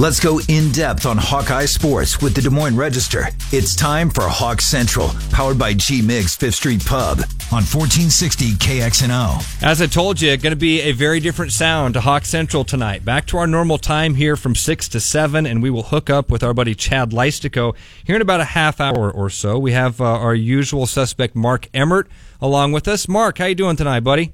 [0.00, 3.26] Let's go in depth on Hawkeye sports with the Des Moines Register.
[3.52, 7.18] It's time for Hawk Central, powered by G Migs Fifth Street Pub
[7.52, 9.62] on 1460 KXNO.
[9.62, 13.04] As I told you, going to be a very different sound to Hawk Central tonight.
[13.04, 16.30] Back to our normal time here from 6 to 7, and we will hook up
[16.30, 19.58] with our buddy Chad Leistikow here in about a half hour or so.
[19.58, 22.08] We have uh, our usual suspect, Mark Emmert,
[22.40, 23.06] along with us.
[23.06, 24.32] Mark, how you doing tonight, buddy?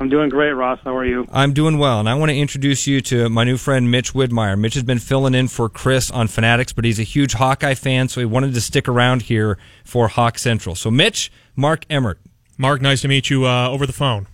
[0.00, 0.78] I'm doing great, Ross.
[0.82, 1.26] How are you?
[1.30, 4.58] I'm doing well, and I want to introduce you to my new friend Mitch Widmeyer.
[4.58, 8.08] Mitch has been filling in for Chris on Fanatics, but he's a huge Hawkeye fan,
[8.08, 10.74] so he wanted to stick around here for Hawk Central.
[10.74, 12.18] So, Mitch, Mark Emmert.
[12.56, 14.26] Mark, nice to meet you uh, over the phone.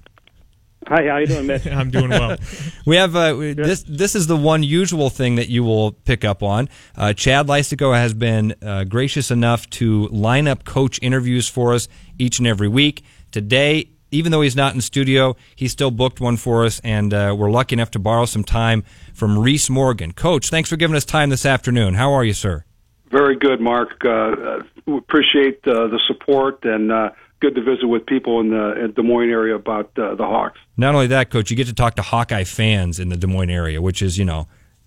[0.86, 1.66] Hi, how you doing, Mitch?
[1.66, 2.36] I'm doing well.
[2.86, 3.83] we have uh, this.
[3.83, 6.69] This is the one usual thing that you will pick up on.
[6.94, 11.88] Uh, Chad Leistikow has been uh, gracious enough to line up coach interviews for us
[12.20, 13.02] each and every week.
[13.33, 17.34] Today even though he's not in studio, he still booked one for us, and uh,
[17.37, 20.12] we're lucky enough to borrow some time from Reese Morgan.
[20.12, 21.95] Coach, thanks for giving us time this afternoon.
[21.95, 22.64] How are you, sir?
[23.11, 24.05] Very good, Mark.
[24.05, 28.84] Uh, uh appreciate uh, the support and uh, good to visit with people in the
[28.84, 30.58] in Des Moines area about uh, the Hawks.
[30.77, 33.50] Not only that, Coach, you get to talk to Hawkeye fans in the Des Moines
[33.50, 34.47] area, which is, you know,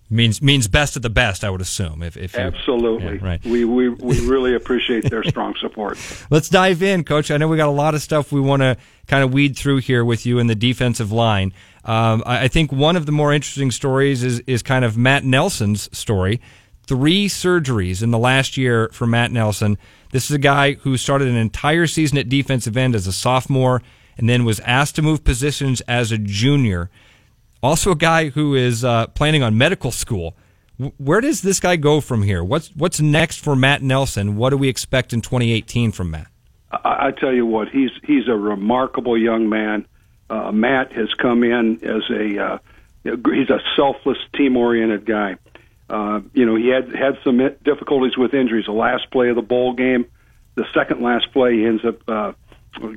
[0.09, 2.01] means means best of the best, I would assume.
[2.01, 5.97] If, if absolutely, yeah, right, we we we really appreciate their strong support.
[6.29, 7.31] Let's dive in, Coach.
[7.31, 9.77] I know we got a lot of stuff we want to kind of weed through
[9.77, 11.53] here with you in the defensive line.
[11.85, 15.23] Um, I, I think one of the more interesting stories is is kind of Matt
[15.23, 16.41] Nelson's story.
[16.83, 19.77] Three surgeries in the last year for Matt Nelson.
[20.11, 23.83] This is a guy who started an entire season at defensive end as a sophomore
[24.17, 26.89] and then was asked to move positions as a junior
[27.61, 30.35] also a guy who is uh, planning on medical school.
[30.97, 32.43] Where does this guy go from here?
[32.43, 34.37] What's what's next for Matt Nelson?
[34.37, 36.27] What do we expect in 2018 from Matt?
[36.71, 39.85] I, I tell you what, he's he's a remarkable young man.
[40.29, 42.57] Uh, Matt has come in as a uh,
[43.03, 45.35] he's a selfless, team-oriented guy.
[45.89, 48.65] Uh, you know, he had had some difficulties with injuries.
[48.65, 50.05] The last play of the bowl game,
[50.55, 52.31] the second last play, he ends up uh,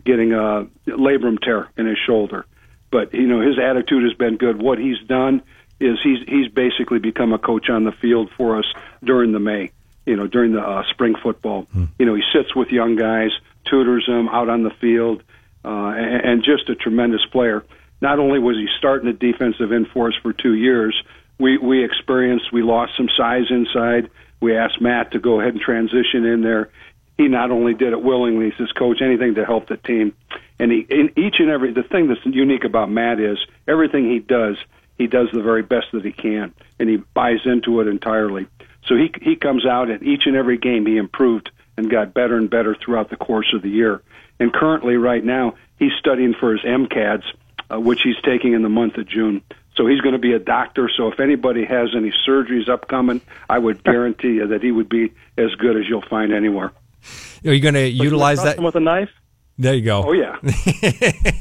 [0.05, 2.47] getting a labrum tear in his shoulder
[2.93, 4.63] but you know his attitude has been good.
[4.63, 5.43] What he's done
[5.81, 8.67] is he's he's basically become a coach on the field for us
[9.03, 9.73] during the May,
[10.07, 11.63] you know, during the uh, spring football.
[11.73, 11.87] Hmm.
[11.99, 13.31] You know, he sits with young guys,
[13.69, 15.25] tutors them out on the field,
[15.65, 17.65] uh, and, and just a tremendous player.
[18.01, 20.95] Not only was he starting at defensive end for us for two years,
[21.39, 24.11] we we experienced we lost some size inside.
[24.41, 26.71] We asked Matt to go ahead and transition in there.
[27.17, 30.15] He not only did it willingly, he says, "Coach, anything to help the team."
[30.59, 34.19] And he, in each and every, the thing that's unique about Matt is everything he
[34.19, 34.57] does,
[34.99, 38.47] he does the very best that he can, and he buys into it entirely.
[38.87, 42.37] So he he comes out and each and every game he improved and got better
[42.37, 44.03] and better throughout the course of the year.
[44.39, 47.25] And currently, right now, he's studying for his MCATs,
[47.71, 49.43] uh, which he's taking in the month of June.
[49.77, 50.91] So he's going to be a doctor.
[50.95, 55.13] So if anybody has any surgeries upcoming, I would guarantee you that he would be
[55.39, 56.73] as good as you'll find anywhere.
[57.45, 59.11] Are you going to utilize that with a knife?
[59.59, 60.05] There you go.
[60.07, 60.37] Oh yeah.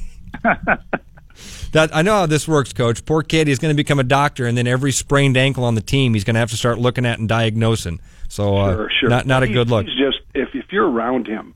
[1.72, 3.06] that I know how this works, Coach.
[3.06, 5.82] Poor kid, he's going to become a doctor, and then every sprained ankle on the
[5.82, 8.00] team, he's going to have to start looking at and diagnosing.
[8.28, 9.10] So, uh, sure, sure.
[9.10, 9.86] not not a good look.
[9.86, 11.54] He's just if if you're around him,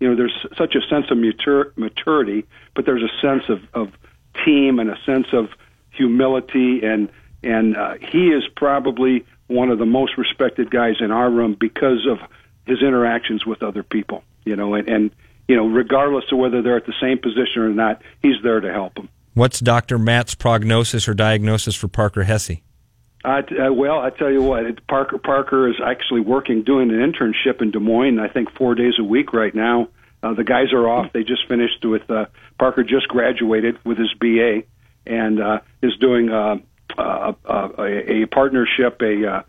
[0.00, 3.92] you know, there's such a sense of matur- maturity, but there's a sense of of
[4.44, 5.48] team and a sense of
[5.90, 7.08] humility, and
[7.42, 12.06] and uh, he is probably one of the most respected guys in our room because
[12.06, 12.18] of
[12.66, 14.24] his interactions with other people.
[14.44, 15.10] You know, and, and
[15.48, 18.72] you know, regardless of whether they're at the same position or not, he's there to
[18.72, 19.08] help them.
[19.34, 19.98] What's Dr.
[19.98, 22.58] Matt's prognosis or diagnosis for Parker Hesse?
[23.24, 26.98] Uh, uh, well, I tell you what, it, Parker Parker is actually working doing an
[26.98, 28.18] internship in Des Moines.
[28.18, 29.88] I think four days a week right now.
[30.22, 31.12] Uh, the guys are off.
[31.12, 32.26] They just finished with uh,
[32.58, 32.84] Parker.
[32.84, 34.62] Just graduated with his BA
[35.06, 36.56] and uh, is doing uh,
[36.96, 39.42] uh, uh, a, a partnership, a uh,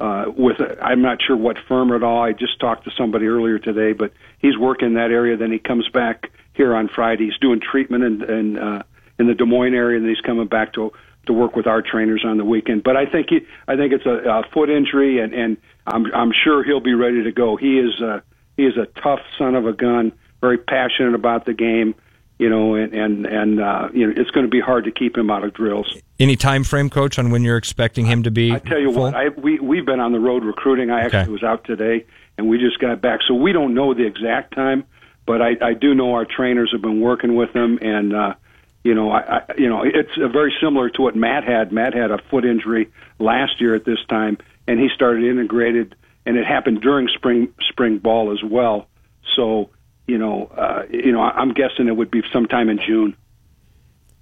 [0.00, 2.22] uh, with i I'm not sure what firm at all.
[2.22, 5.36] I just talked to somebody earlier today, but he's working in that area.
[5.36, 7.26] Then he comes back here on Friday.
[7.26, 8.82] He's doing treatment in in, uh,
[9.18, 10.92] in the Des Moines area, and he's coming back to
[11.26, 12.82] to work with our trainers on the weekend.
[12.82, 15.56] But I think he, I think it's a, a foot injury, and and
[15.86, 17.56] I'm I'm sure he'll be ready to go.
[17.56, 18.20] He is uh,
[18.56, 21.94] he is a tough son of a gun, very passionate about the game
[22.38, 25.16] you know, and and and uh, you know, it's going to be hard to keep
[25.16, 25.96] him out of drills.
[26.18, 28.52] Any time frame, coach, on when you're expecting him to be?
[28.52, 29.04] I tell you full?
[29.04, 30.90] what, I, we we've been on the road recruiting.
[30.90, 31.30] I actually okay.
[31.32, 32.06] was out today,
[32.36, 34.84] and we just got back, so we don't know the exact time,
[35.26, 38.34] but I, I do know our trainers have been working with him, and uh,
[38.84, 41.72] you know, I, I you know, it's very similar to what Matt had.
[41.72, 44.38] Matt had a foot injury last year at this time,
[44.68, 48.86] and he started integrated, and it happened during spring spring ball as well.
[49.34, 49.70] So
[50.08, 53.16] you know, uh, you know, I'm guessing it would be sometime in June.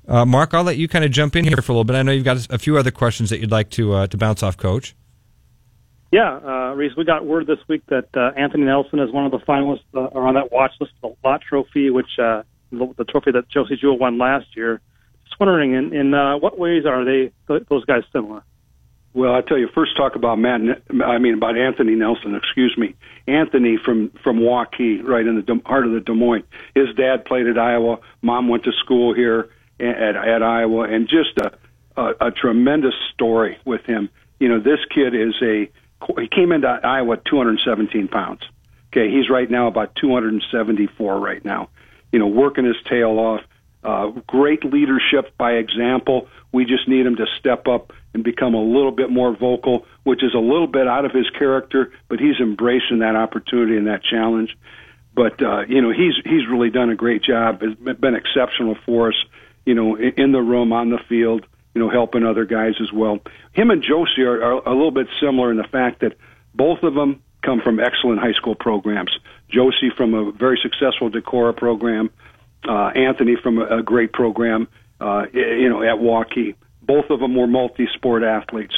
[0.07, 1.97] Uh, Mark, I'll let you kind of jump in here for a little bit.
[1.97, 4.43] I know you've got a few other questions that you'd like to uh, to bounce
[4.43, 4.95] off, Coach.
[6.13, 9.33] Yeah, uh, Reese, we got word this week that uh, Anthony Nelson is one of
[9.33, 12.95] the finalists uh, or on that watch list for the Lott Trophy, which uh, the,
[12.97, 14.81] the trophy that Josey Jewell won last year.
[15.25, 18.43] Just wondering, in, in uh, what ways are they those guys similar?
[19.17, 20.61] Well, I tell you, first talk about Matt.
[21.03, 22.35] I mean about Anthony Nelson.
[22.35, 22.95] Excuse me,
[23.27, 26.45] Anthony from from Waukee, right in the heart of the Des Moines.
[26.75, 28.01] His dad played at Iowa.
[28.21, 29.49] Mom went to school here
[29.81, 31.53] at at Iowa, and just a
[31.97, 34.11] a, a tremendous story with him.
[34.39, 35.71] You know, this kid is a
[36.21, 38.43] he came into Iowa 217 pounds.
[38.93, 41.71] Okay, he's right now about 274 right now.
[42.13, 43.41] You know, working his tail off.
[43.83, 46.29] Uh, great leadership by example.
[46.53, 50.25] We just need him to step up and become a little bit more vocal, which
[50.25, 54.03] is a little bit out of his character, but he's embracing that opportunity and that
[54.03, 54.57] challenge.
[55.15, 57.63] But uh, you know, he's he's really done a great job.
[57.63, 59.25] Has been exceptional for us.
[59.65, 63.19] You know, in the room, on the field, you know, helping other guys as well.
[63.53, 66.17] Him and Josey are, are a little bit similar in the fact that
[66.55, 69.11] both of them come from excellent high school programs.
[69.49, 72.11] Josey from a very successful Decorah program
[72.69, 74.69] uh, Anthony from a, a great program,
[75.01, 76.55] uh, you know, at Waukee.
[76.87, 78.77] Both of them were multi-sport athletes.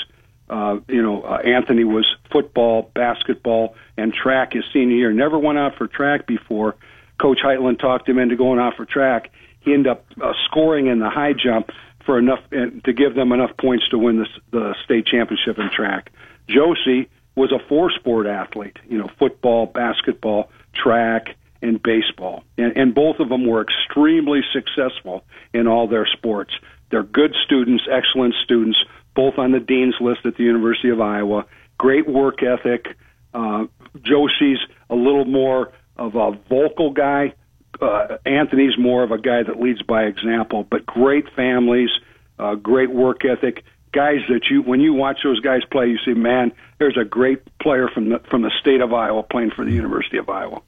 [0.48, 5.12] Uh, you know, uh, Anthony was football, basketball, and track his senior year.
[5.12, 6.76] Never went out for track before.
[7.20, 9.30] Coach Heitland talked him into going out for track.
[9.60, 11.70] He ended up uh, scoring in the high jump
[12.06, 15.68] for enough uh, to give them enough points to win the, the state championship in
[15.70, 16.10] track.
[16.48, 18.78] Josey was a four-sport athlete.
[18.88, 22.44] You know, football, basketball, track, and baseball.
[22.56, 26.54] And, and both of them were extremely successful in all their sports.
[26.90, 28.78] They're good students, excellent students,
[29.14, 31.44] both on the dean's list at the University of Iowa.
[31.76, 32.96] Great work ethic.
[33.34, 33.66] Uh,
[34.02, 34.58] Josey's
[34.90, 37.34] a little more of a vocal guy.
[37.80, 41.90] Uh, Anthony's more of a guy that leads by example, but great families,
[42.38, 43.64] uh, great work ethic.
[43.92, 47.40] Guys that you, when you watch those guys play, you see, man, there's a great
[47.58, 50.60] player from the from the state of Iowa playing for the University of Iowa.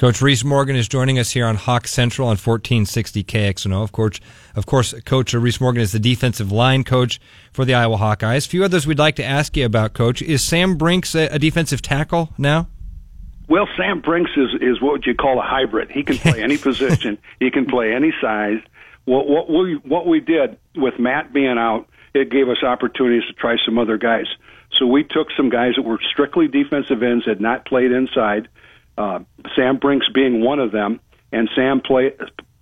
[0.00, 3.82] Coach Reese Morgan is joining us here on Hawk Central on 1460 KXNO.
[3.82, 4.18] Of course,
[4.56, 7.20] of course, Coach Reese Morgan is the defensive line coach
[7.52, 8.46] for the Iowa Hawkeyes.
[8.46, 10.22] A few others we'd like to ask you about, Coach.
[10.22, 12.66] Is Sam Brincks a, defensive tackle now?
[13.46, 15.90] Well, Sam Brincks is is what you call a hybrid.
[15.90, 17.18] He can play any position.
[17.38, 18.60] He can play any size.
[19.04, 23.34] What what we what we did with Matt being out, it gave us opportunities to
[23.34, 24.28] try some other guys.
[24.78, 28.48] So we took some guys that were strictly defensive ends, had not played inside
[29.00, 29.20] uh,
[29.56, 31.00] Sam Brincks being one of them,
[31.32, 32.12] and Sam play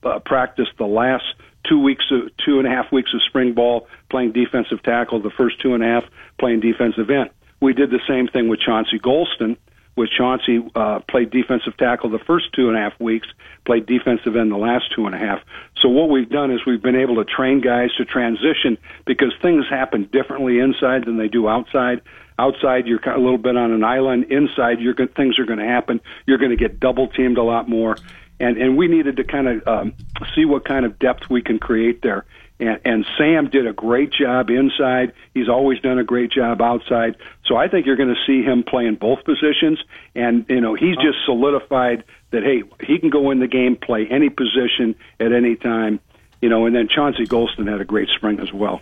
[0.04, 1.24] uh, practiced the last
[1.68, 5.20] two weeks of two and a half weeks of spring ball playing defensive tackle.
[5.20, 6.04] The first two and a half
[6.38, 7.30] playing defensive end.
[7.60, 9.56] We did the same thing with Chauncey Golston.
[9.98, 13.26] With Chauncey uh, played defensive tackle the first two and a half weeks,
[13.66, 15.40] played defensive end the last two and a half.
[15.82, 19.64] So what we've done is we've been able to train guys to transition because things
[19.68, 22.00] happen differently inside than they do outside.
[22.38, 24.26] Outside, you're a little bit on an island.
[24.30, 26.00] Inside, you're things are going to happen.
[26.26, 27.96] You're going to get double teamed a lot more,
[28.38, 29.94] and and we needed to kind of um,
[30.36, 32.24] see what kind of depth we can create there.
[32.60, 35.12] And, and Sam did a great job inside.
[35.34, 37.16] He's always done a great job outside.
[37.46, 39.78] So I think you're going to see him playing both positions.
[40.14, 44.06] And you know, he's just solidified that hey, he can go in the game, play
[44.10, 46.00] any position at any time.
[46.40, 48.80] You know, and then Chauncey Golston had a great spring as well.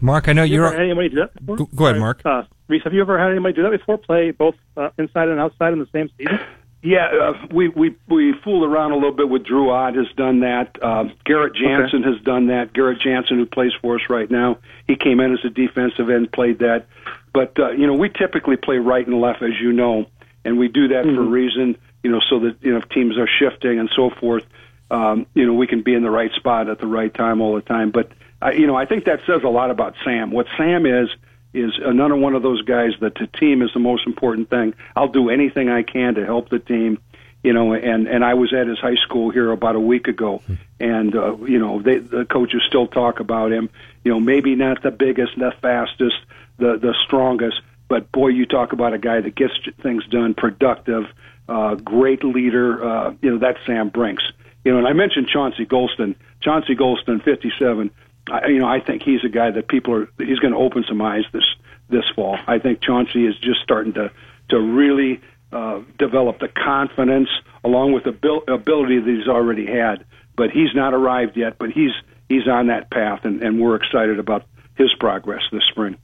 [0.00, 0.66] Mark, I know you you're.
[0.66, 1.56] Ever had anybody do that before?
[1.56, 2.20] Go, go ahead, Mark.
[2.24, 3.98] Uh, Reese, have you ever had anybody do that before?
[3.98, 6.40] Play both uh, inside and outside in the same season?
[6.82, 10.40] Yeah, uh, we we we fooled around a little bit with Drew Ott has done
[10.40, 10.78] that.
[10.80, 12.12] Uh, Garrett Jansen okay.
[12.12, 12.72] has done that.
[12.72, 16.30] Garrett Jansen, who plays for us right now, he came in as a defensive end,
[16.30, 16.86] played that.
[17.32, 20.06] But uh, you know, we typically play right and left, as you know,
[20.44, 21.16] and we do that mm-hmm.
[21.16, 21.76] for a reason.
[22.04, 24.44] You know, so that you know if teams are shifting and so forth.
[24.88, 27.56] Um, you know, we can be in the right spot at the right time all
[27.56, 27.90] the time.
[27.90, 30.30] But uh, you know, I think that says a lot about Sam.
[30.30, 31.08] What Sam is
[31.52, 34.74] is another one of those guys that the team is the most important thing.
[34.94, 36.98] I'll do anything I can to help the team.
[37.42, 40.42] You know, and and I was at his high school here about a week ago,
[40.80, 43.70] and uh, you know, they, the coaches still talk about him.
[44.02, 46.16] You know, maybe not the biggest, the fastest,
[46.56, 51.04] the the strongest, but boy, you talk about a guy that gets things done, productive,
[51.48, 52.84] uh, great leader.
[52.84, 54.24] Uh, you know, that's Sam Brincks.
[54.64, 56.16] You know, and I mentioned Chauncey Golston.
[56.40, 57.90] Chauncey Golston, 57
[58.30, 60.08] I, you know, I think he's a guy that people are.
[60.18, 61.44] He's going to open some eyes this
[61.88, 62.38] this fall.
[62.46, 64.10] I think Chauncey is just starting to
[64.50, 65.20] to really
[65.52, 67.28] uh, develop the confidence
[67.64, 70.04] along with the abil- ability that he's already had.
[70.36, 71.58] But he's not arrived yet.
[71.58, 71.92] But he's
[72.28, 74.44] he's on that path, and, and we're excited about
[74.76, 75.96] his progress this spring.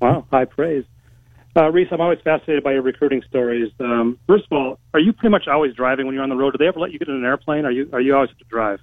[0.00, 0.84] Wow, high praise.
[1.54, 3.70] Uh, Reese, I'm always fascinated by your recruiting stories.
[3.78, 6.52] Um, first of all, are you pretty much always driving when you're on the road?
[6.52, 7.66] Do they ever let you get in an airplane?
[7.66, 8.80] Are you are you always have to drive?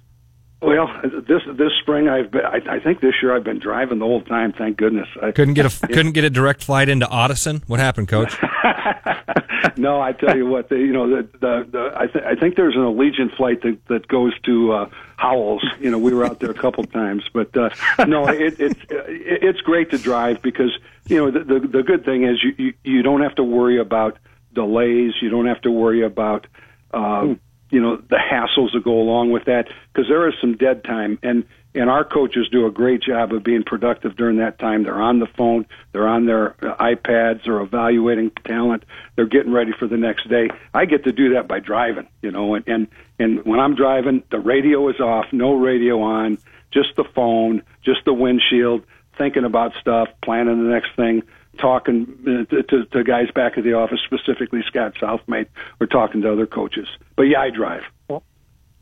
[0.62, 2.44] Well, this this spring I've been.
[2.44, 4.52] I, I think this year I've been driving the whole time.
[4.52, 5.08] Thank goodness.
[5.22, 7.62] I, Couldn't get a couldn't get a direct flight into Ottosen.
[7.66, 8.36] What happened, Coach?
[9.76, 10.68] no, I tell you what.
[10.68, 13.78] The, you know, the, the, the I, th- I think there's an Allegiant flight that
[13.88, 15.64] that goes to uh, Howells.
[15.80, 17.70] You know, we were out there a couple times, but uh,
[18.06, 22.04] no, it, it, it it's great to drive because you know the, the the good
[22.04, 24.18] thing is you, you you don't have to worry about
[24.52, 25.14] delays.
[25.22, 26.46] You don't have to worry about.
[26.92, 27.34] Uh,
[27.70, 31.18] you know the hassles that go along with that because there is some dead time.
[31.22, 34.82] And and our coaches do a great job of being productive during that time.
[34.82, 38.84] They're on the phone they're on their uh, ipads they're evaluating talent
[39.16, 40.50] they're getting ready for the next day.
[40.74, 44.22] I get to do that by driving you know and and and when i'm driving
[44.30, 46.38] the radio is off no radio on
[46.70, 48.84] just the phone just the windshield
[49.18, 51.22] thinking about stuff planning the next thing
[51.60, 55.46] talking uh, to, to, to guys back at the office, specifically Scott Southmayd,
[55.80, 56.88] or talking to other coaches.
[57.16, 57.82] But yeah, I drive.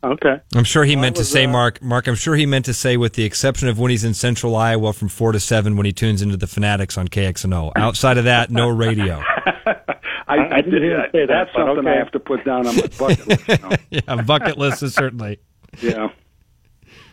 [0.05, 0.41] Okay.
[0.55, 1.83] I'm sure he meant to was, say, uh, Mark.
[1.83, 4.55] Mark, I'm sure he meant to say, with the exception of when he's in Central
[4.55, 7.73] Iowa from four to seven, when he tunes into the Fanatics on KXNO.
[7.75, 9.21] Outside of that, no radio.
[10.29, 11.91] I, I I didn't hear say that, That's something okay.
[11.91, 13.49] I have to put down on my bucket list.
[13.49, 13.77] You know?
[13.91, 15.41] yeah, bucket list is certainly.
[15.81, 16.09] Yeah.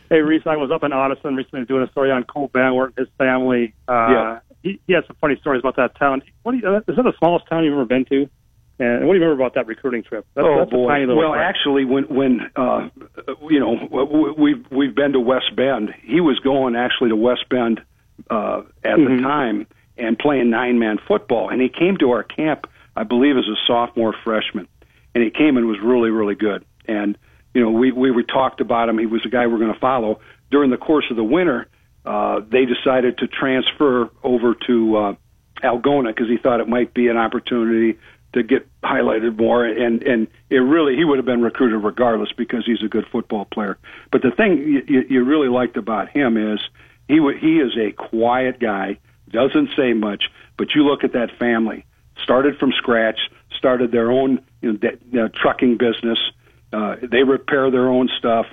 [0.10, 3.08] Hey, Reese, I was up in Ottosen recently doing a story on Cole Banwart and
[3.08, 3.74] his family.
[3.88, 4.40] Uh, Yeah.
[4.66, 6.24] He, he had some funny stories about that town.
[6.42, 8.28] What do you, is that the smallest town you've ever been to?
[8.80, 10.26] And what do you remember about that recruiting trip?
[10.34, 10.86] That's, oh that's boy.
[10.90, 11.44] A tiny little well, town.
[11.44, 12.90] actually, when when uh,
[13.48, 15.94] you know we've we've been to West Bend.
[16.04, 17.80] He was going actually to West Bend
[18.30, 19.18] uh, at Mhm.
[19.18, 19.68] the time
[19.98, 21.50] and playing nine man football.
[21.50, 22.68] And he came to our camp,
[22.98, 24.68] I believe, as a sophomore freshman,
[25.14, 26.66] and he came and was really really good.
[26.86, 27.18] And
[27.54, 28.98] you know, we we were talked about him.
[28.98, 30.20] He was a guy we're going to follow
[30.52, 31.68] during the course of the winter.
[32.06, 35.16] Uh, they decided to transfer over to uh,
[35.64, 37.98] Algona because he thought it might be an opportunity
[38.34, 39.66] to get highlighted more.
[39.66, 43.46] And and it really he would have been recruited regardless because he's a good football
[43.46, 43.78] player.
[44.12, 44.58] But the thing
[44.88, 46.60] you, you- really liked about him is
[47.08, 50.26] he wa he is a quiet guy, doesn't say much.
[50.58, 51.86] But you look at that family,
[52.24, 53.20] started from scratch,
[53.58, 56.20] started their own you know, de- you trucking business.
[56.72, 58.46] Uh, they repair their own stuff.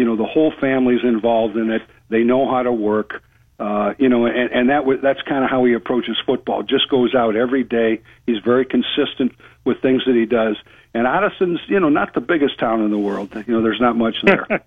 [0.00, 1.82] You know, the whole family's involved in it.
[2.08, 3.22] They know how to work.
[3.58, 6.62] Uh, you know, and, and that was, that's kind of how he approaches football.
[6.62, 8.00] Just goes out every day.
[8.26, 9.32] He's very consistent
[9.66, 10.56] with things that he does.
[10.94, 13.28] And Ottosen's, you know, not the biggest town in the world.
[13.46, 14.46] You know, there's not much there.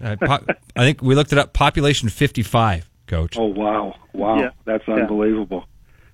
[0.00, 0.46] Uh, po-
[0.76, 1.52] I think we looked it up.
[1.52, 3.36] Population 55, Coach.
[3.36, 4.50] oh wow, wow, Yeah.
[4.64, 4.94] that's Yeah.
[4.94, 5.66] unbelievable.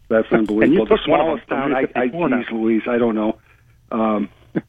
[0.08, 0.86] That's And you unbelievable.
[0.86, 2.36] The took one of smallest them town, from I, I, 54 now.
[2.42, 3.38] geez, Louise, I don't know.
[3.92, 4.28] Um,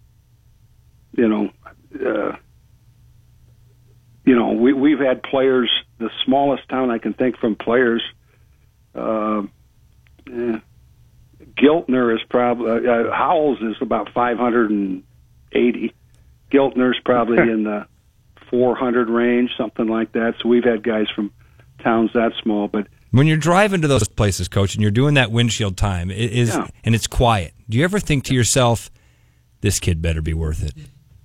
[1.17, 1.49] you know,
[2.05, 2.35] uh,
[4.25, 5.71] you know, we we've had players.
[5.99, 8.03] The smallest town I can think from players.
[8.93, 9.43] Uh,
[10.31, 10.59] eh,
[11.57, 15.93] Giltner is probably uh, Howells is about 580.
[16.51, 17.87] Giltner's probably in the
[18.49, 20.35] 400 range, something like that.
[20.41, 21.31] So we've had guys from
[21.83, 25.31] towns that small, but When you're driving to those places, Coach, and you're doing that
[25.31, 26.67] windshield time, it is Yeah.
[26.83, 27.53] and it's quiet.
[27.69, 28.89] Do you ever think to yourself,
[29.61, 30.73] "This kid better be worth it"?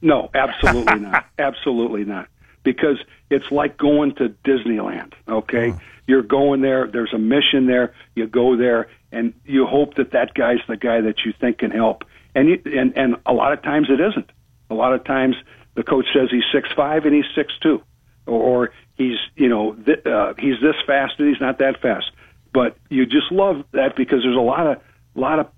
[0.02, 1.26] No, absolutely not.
[1.38, 2.28] Absolutely not.
[2.62, 2.98] Because
[3.30, 5.74] it's like going to Disneyland, okay?
[6.06, 10.34] You're going there, there's a mission there, you go there and you hope that that
[10.34, 12.04] guy's the guy that you think can help.
[12.34, 14.30] And you, and and a lot of times it isn't.
[14.68, 15.36] A lot of times
[15.74, 17.82] the coach says he's 6'5 and he's 6'2
[18.26, 22.10] or, or he's, you know, th- uh, he's this fast and he's not that fast.
[22.52, 24.82] But you just love that because there's a lot of
[25.14, 25.48] lot of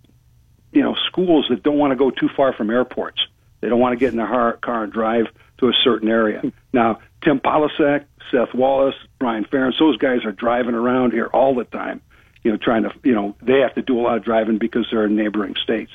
[0.72, 3.20] you know schools that don't want to go too far from airports.
[3.60, 5.26] They don't want to get in their car and drive
[5.62, 6.42] to a certain area.
[6.72, 11.64] Now, Tim Polasek, Seth Wallace, Brian Ferentz, those guys are driving around here all the
[11.64, 12.02] time.
[12.42, 14.88] You know, trying to you know they have to do a lot of driving because
[14.90, 15.92] they're in neighboring states.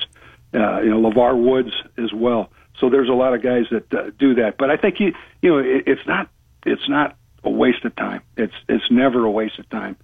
[0.54, 2.50] Uh, you know, LeVar Woods as well.
[2.80, 4.56] So there's a lot of guys that uh, do that.
[4.56, 6.30] But I think you you know it, it's not
[6.64, 8.22] it's not a waste of time.
[8.38, 9.96] It's it's never a waste of time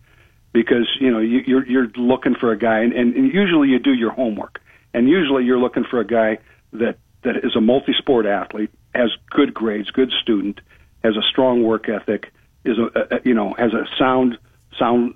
[0.52, 3.78] because you know you, you're you're looking for a guy, and, and, and usually you
[3.78, 4.60] do your homework,
[4.92, 6.40] and usually you're looking for a guy
[6.74, 10.60] that that is a multi-sport athlete, has good grades, good student,
[11.02, 12.32] has a strong work ethic,
[12.64, 14.38] is a, a you know has a sound
[14.78, 15.14] sound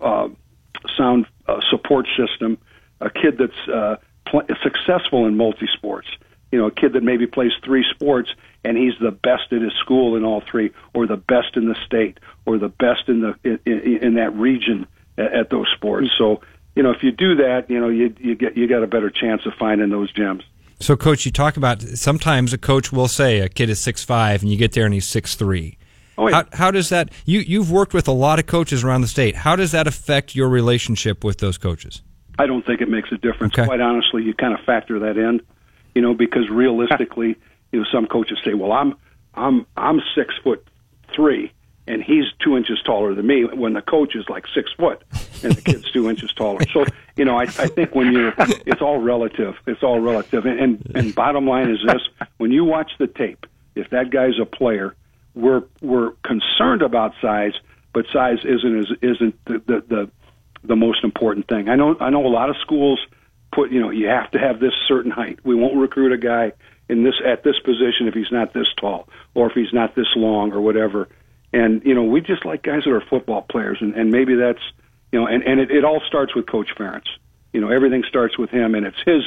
[0.00, 0.28] uh,
[0.96, 2.58] sound uh, support system,
[3.00, 3.96] a kid that's uh,
[4.26, 6.08] pl- successful in multi-sports.
[6.52, 8.30] You know, a kid that maybe plays three sports
[8.64, 11.76] and he's the best at his school in all three, or the best in the
[11.86, 16.10] state, or the best in the in, in, in that region at, at those sports.
[16.18, 16.42] So,
[16.74, 19.10] you know, if you do that, you know, you you get you got a better
[19.10, 20.42] chance of finding those gems.
[20.80, 24.42] So, Coach, you talk about sometimes a coach will say a kid is six five,
[24.42, 25.76] and you get there and he's six three.
[26.16, 26.42] Oh, yeah.
[26.50, 27.12] How, how does that?
[27.26, 29.36] You you've worked with a lot of coaches around the state.
[29.36, 32.02] How does that affect your relationship with those coaches?
[32.38, 33.54] I don't think it makes a difference.
[33.54, 33.66] Okay.
[33.66, 35.42] Quite honestly, you kind of factor that in,
[35.94, 37.36] you know, because realistically,
[37.72, 38.94] you know, some coaches say, "Well, I'm
[39.34, 40.66] I'm I'm six foot
[41.14, 41.52] three,
[41.86, 43.44] and he's two inches taller than me.
[43.44, 45.02] When the coach is like six foot,
[45.42, 46.60] and the kid's two inches taller.
[46.72, 46.86] So
[47.20, 48.32] you know, I, I think when you're,
[48.64, 49.54] it's all relative.
[49.66, 50.46] It's all relative.
[50.46, 52.00] And, and and bottom line is this:
[52.38, 54.96] when you watch the tape, if that guy's a player,
[55.34, 57.52] we're we're concerned about size,
[57.92, 60.10] but size isn't isn't the the, the
[60.64, 61.68] the most important thing.
[61.68, 62.98] I know I know a lot of schools
[63.52, 65.40] put you know you have to have this certain height.
[65.44, 66.54] We won't recruit a guy
[66.88, 70.08] in this at this position if he's not this tall or if he's not this
[70.16, 71.06] long or whatever.
[71.52, 74.62] And you know we just like guys that are football players, and, and maybe that's
[75.12, 77.08] you know, and and it, it all starts with Coach Ferentz.
[77.52, 79.22] You know, everything starts with him, and it's his.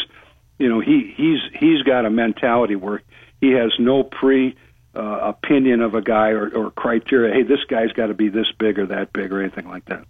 [0.59, 3.01] You know, he he's he's got a mentality where
[3.41, 4.55] he has no pre
[4.95, 7.33] uh, opinion of a guy or, or criteria.
[7.33, 10.05] Hey, this guy's got to be this big or that big or anything like that.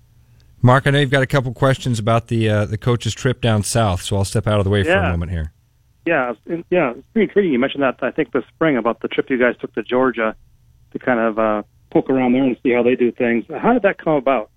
[0.62, 3.64] Mark, I know you've got a couple questions about the uh, the coach's trip down
[3.64, 4.94] south, so I'll step out of the way yeah.
[4.94, 5.52] for a moment here.
[6.06, 6.34] Yeah,
[6.70, 7.54] yeah, it's pretty intriguing.
[7.54, 10.36] You mentioned that I think this spring about the trip you guys took to Georgia
[10.92, 13.46] to kind of uh, poke around there and see how they do things.
[13.50, 14.50] How did that come about?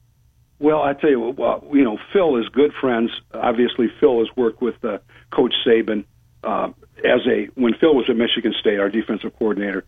[0.59, 3.11] Well, I tell you, well, you know, Phil is good friends.
[3.35, 4.99] Obviously, Phil has worked with uh,
[5.31, 6.05] Coach Saban
[6.43, 6.69] uh,
[7.05, 9.85] as a when Phil was at Michigan State, our defensive coordinator.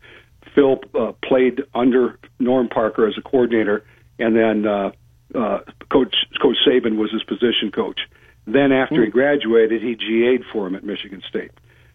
[0.55, 3.85] Phil uh, played under Norm Parker as a coordinator,
[4.19, 4.91] and then uh,
[5.35, 5.61] uh,
[5.91, 8.01] Coach Coach Saban was his position coach.
[8.47, 9.05] Then after mm.
[9.05, 9.13] he hmm.
[9.19, 11.51] graduated, he GA'd for him at Michigan State.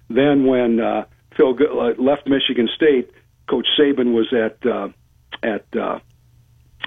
[0.09, 3.11] Then when uh, Phil uh, left Michigan State,
[3.49, 4.89] Coach Saban was at uh,
[5.41, 5.99] at uh,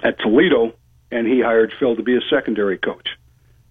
[0.03, 0.73] at Toledo
[1.11, 3.07] and he hired Phil to be a secondary coach.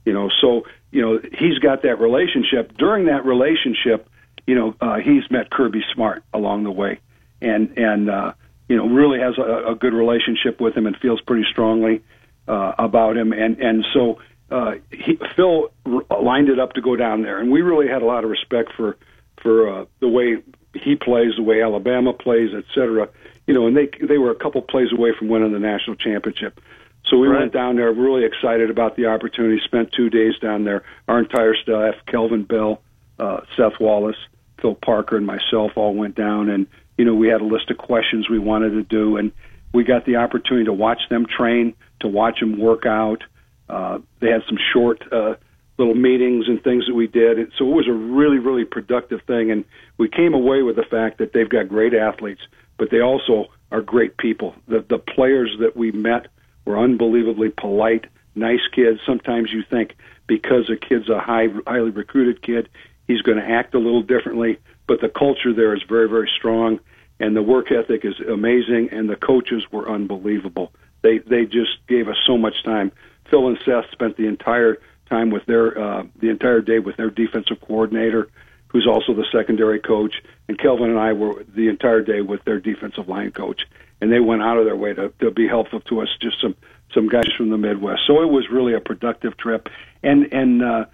[0.05, 2.77] You know, so you know he's got that relationship.
[2.77, 4.09] During that relationship,
[4.47, 7.01] you know, uh, he's met Kirby Smart along the way,
[7.41, 8.33] and and uh,
[8.69, 12.03] you know really has a, a good relationship with him and feels pretty strongly
[12.47, 13.33] uh, about him.
[13.33, 15.73] And and so uh, he, Phil
[16.21, 18.73] lined it up to go down there, and we really had a lot of respect
[18.77, 18.97] for
[19.43, 20.39] for uh, the way
[20.75, 23.09] he plays, the way Alabama plays, et cetera.
[23.47, 26.61] You know, and they they were a couple plays away from winning the national championship.
[27.09, 27.41] So we right.
[27.41, 29.61] went down there, really excited about the opportunity.
[29.65, 30.83] Spent two days down there.
[31.07, 32.83] Our entire staff, Kelvin Bell,
[33.19, 34.17] uh, Seth Wallace,
[34.61, 36.67] Phil Parker, and myself all went down, and
[36.99, 39.33] you know we had a list of questions we wanted to do, and
[39.73, 43.23] we got the opportunity to watch them train, to watch them work out.
[43.69, 45.35] Uh, they had some short uh,
[45.79, 49.21] little meetings and things that we did, and so it was a really, really productive
[49.27, 49.51] thing.
[49.51, 49.65] And
[49.99, 52.41] we came away with the fact that they've got great athletes,
[52.79, 54.55] but they also are great people.
[54.67, 56.29] The the players that we met
[56.67, 59.01] were unbelievably polite, nice kids.
[59.07, 62.69] Sometimes you think because a kid's a high, highly recruited kid,
[63.07, 64.59] he's going to act a little differently.
[64.87, 66.81] But the culture there is very, very strong,
[67.19, 70.73] and the work ethic is amazing, and the coaches were unbelievable.
[71.03, 72.93] They they just gave us so much time.
[73.31, 77.11] Phil and Seth spent the entire time with their uh, the entire day with their
[77.11, 78.29] defensive coordinator,
[78.69, 82.61] who's also the secondary coach, and Kelvin and I were the entire day with their
[82.61, 83.63] defensive line coach
[84.01, 86.09] and they went out of their way to, to be helpful to us.
[86.21, 86.55] Just some
[86.95, 88.03] some guys from the Midwest.
[88.07, 89.69] So it was really a productive trip.
[90.03, 90.85] And and uh,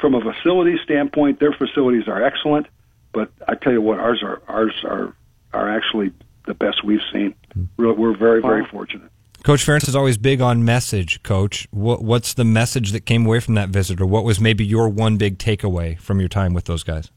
[0.00, 2.66] from a facility standpoint, their facilities are excellent.
[3.12, 5.14] But I tell you what, ours are ours are
[5.52, 6.12] are actually
[6.46, 7.34] the best we've seen.
[7.76, 9.10] We're very very fortunate.
[9.42, 11.22] Coach Ferentz is always big on message.
[11.22, 14.66] Coach, what, what's the message that came away from that visit, or what was maybe
[14.66, 17.10] your one big takeaway from your time with those guys?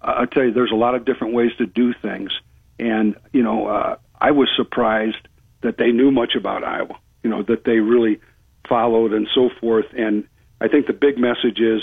[0.00, 2.30] I tell you, there's a lot of different ways to do things,
[2.78, 5.28] and you know, uh, I was surprised
[5.62, 6.98] that they knew much about Iowa.
[7.22, 8.20] You know that they really
[8.68, 9.86] followed and so forth.
[9.96, 10.26] And
[10.60, 11.82] I think the big message is,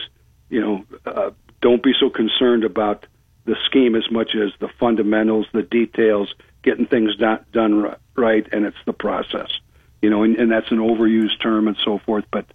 [0.50, 3.06] you know, uh, don't be so concerned about
[3.46, 8.66] the scheme as much as the fundamentals, the details, getting things done, done right, and
[8.66, 9.50] it's the process.
[10.02, 12.26] You know, and, and that's an overused term and so forth.
[12.32, 12.46] But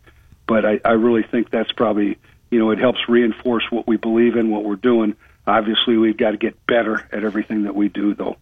[0.47, 2.19] but I, I really think that's probably
[2.51, 5.17] you know it helps reinforce what we believe in, what we're doing.
[5.47, 8.37] Obviously, we've got to get better at everything that we do, though.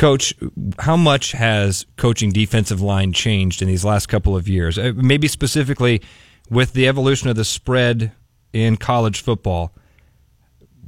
[0.00, 0.32] Coach,
[0.78, 4.78] how much has coaching defensive line changed in these last couple of years?
[4.78, 6.00] Uh, maybe specifically
[6.48, 8.10] with the evolution of the spread
[8.54, 9.74] in college football.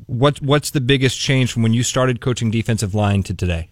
[0.06, 3.68] What what's the biggest change from when you started coaching defensive line to today?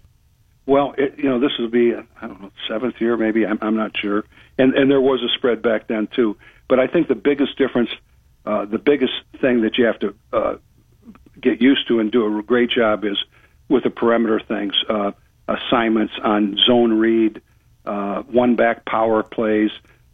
[0.66, 3.46] Well, it, you know, this will be I don't know seventh year maybe.
[3.46, 4.26] I'm, I'm not sure,
[4.58, 6.36] and and there was a spread back then too.
[6.68, 7.88] But I think the biggest difference,
[8.44, 10.56] uh, the biggest thing that you have to uh,
[11.40, 13.16] get used to and do a great job is
[13.70, 14.74] with the perimeter things.
[14.86, 15.12] Uh,
[15.50, 17.42] assignments on zone read,
[17.84, 19.70] uh, one back power plays.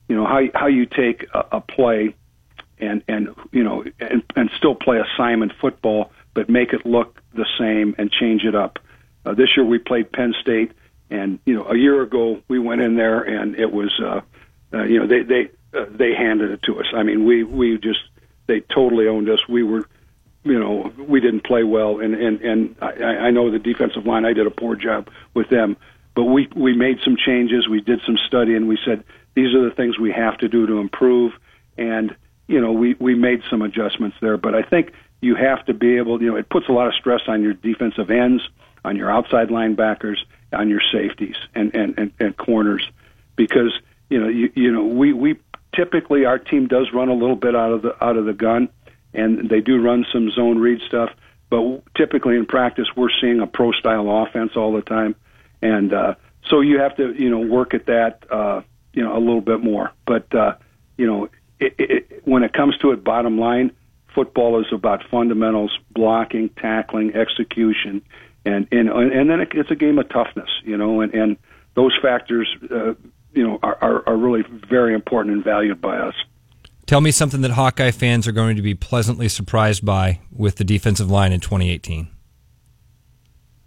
[0.09, 2.14] You know how how you take a, a play
[2.79, 7.46] and and you know and, and still play assignment football, but make it look the
[7.59, 8.79] same and change it up.
[9.25, 10.72] Uh, this year we played Penn State,
[11.11, 14.20] and you know a year ago we went in there and it was uh,
[14.72, 16.87] uh, you know they they uh, they handed it to us.
[16.94, 18.01] I mean we we just
[18.46, 19.40] they totally owned us.
[19.49, 19.88] We were
[20.46, 24.24] you know, we didn't play well, and and and I, I know the defensive line.
[24.24, 25.76] I did a poor job with them,
[26.14, 27.68] but we we made some changes.
[27.68, 29.02] We did some study, and we said
[29.35, 31.32] these are the things we have to do to improve.
[31.76, 32.14] And
[32.46, 34.37] you know, we we made some adjustments there.
[34.37, 36.22] But I think you have to be able.
[36.22, 38.48] You know, it puts a lot of stress on your defensive ends,
[38.85, 40.18] on your outside linebackers,
[40.52, 42.88] on your safeties, and and and, and corners,
[43.35, 43.72] because
[44.09, 45.40] you know you you know we we
[45.74, 48.68] typically our team does run a little bit out of the out of the gun,
[49.16, 51.11] and they do run some zone read stuff.
[51.48, 55.14] But typically in practice, we're seeing a pro style offense all the time,
[55.62, 56.14] and uh,
[56.48, 59.61] so you have to you know work at that uh, you know a little bit
[59.61, 59.92] more.
[60.07, 60.57] But uh,
[60.96, 61.29] you know
[61.61, 63.72] it, it, when it comes to it, bottom line,
[64.14, 68.02] football is about fundamentals, blocking, tackling, execution,
[68.44, 71.37] and and and then it's a game of toughness, you know, and and
[71.74, 72.94] those factors, uh,
[73.33, 76.14] you know, are, are are really very important and valued by us.
[76.87, 80.64] Tell me something that Hawkeye fans are going to be pleasantly surprised by with the
[80.64, 82.09] defensive line in 2018.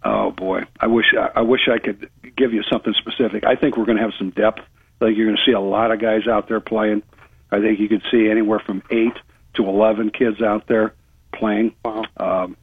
[0.02, 1.04] Oh boy, I wish
[1.34, 3.44] I wish I could give you something specific.
[3.44, 4.60] I think we're going to have some depth.
[5.00, 7.02] I think you're going to see a lot of guys out there playing.
[7.50, 9.12] I think you could see anywhere from eight
[9.54, 10.94] to eleven kids out there
[11.34, 11.74] playing.
[11.84, 12.04] Wow.
[12.16, 12.56] Um,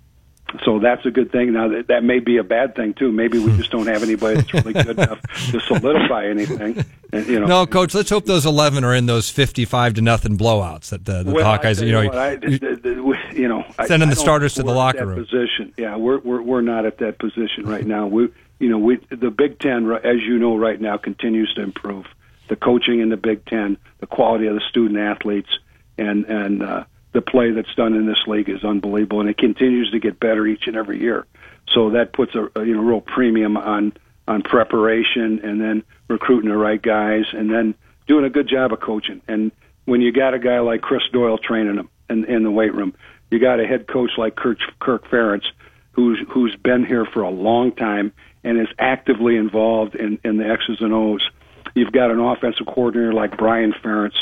[0.63, 1.53] so that's a good thing.
[1.53, 3.11] Now that, that may be a bad thing too.
[3.11, 6.83] Maybe we just don't have anybody that's really good enough to solidify anything.
[7.11, 7.93] And, you know, no, coach.
[7.93, 11.57] Let's hope those eleven are in those fifty-five to nothing blowouts that the, the well,
[11.57, 11.85] Hawkeyes.
[11.85, 14.73] You know, what, I, the, the, you know, sending I, the I starters to the
[14.73, 15.23] locker room.
[15.23, 18.07] Position, yeah, we're we're we're not at that position right now.
[18.07, 18.29] We,
[18.59, 22.05] you know, we the Big Ten, as you know, right now continues to improve.
[22.47, 25.49] The coaching in the Big Ten, the quality of the student athletes,
[25.97, 26.85] and and uh,
[27.17, 30.45] the play that's done in this league is unbelievable, and it continues to get better
[30.45, 31.25] each and every year.
[31.73, 33.93] So that puts a, a you know real premium on
[34.27, 37.73] on preparation, and then recruiting the right guys, and then
[38.05, 39.23] doing a good job of coaching.
[39.27, 39.51] And
[39.85, 42.93] when you got a guy like Chris Doyle training them in, in the weight room,
[43.31, 45.45] you got a head coach like Kirk, Kirk Ferentz,
[45.93, 50.47] who's who's been here for a long time and is actively involved in, in the
[50.47, 51.27] X's and O's.
[51.73, 54.17] You've got an offensive coordinator like Brian Ferentz,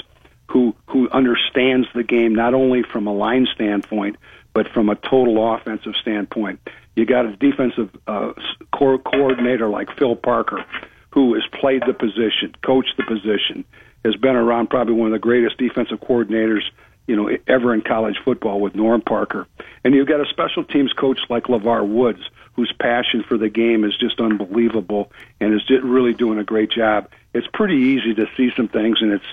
[0.48, 4.18] who who understands the game not only from a line standpoint
[4.54, 6.60] but from a total offensive standpoint.
[6.96, 8.32] You got a defensive uh,
[8.74, 10.64] co- coordinator like Phil Parker,
[11.10, 13.66] who has played the position, coached the position,
[14.06, 16.62] has been around probably one of the greatest defensive coordinators
[17.08, 19.46] you know ever in college football with Norm Parker,
[19.84, 22.22] and you've got a special teams coach like LeVar Woods,
[22.54, 27.10] whose passion for the game is just unbelievable and is really doing a great job.
[27.34, 29.26] It's pretty easy to see some things, and it's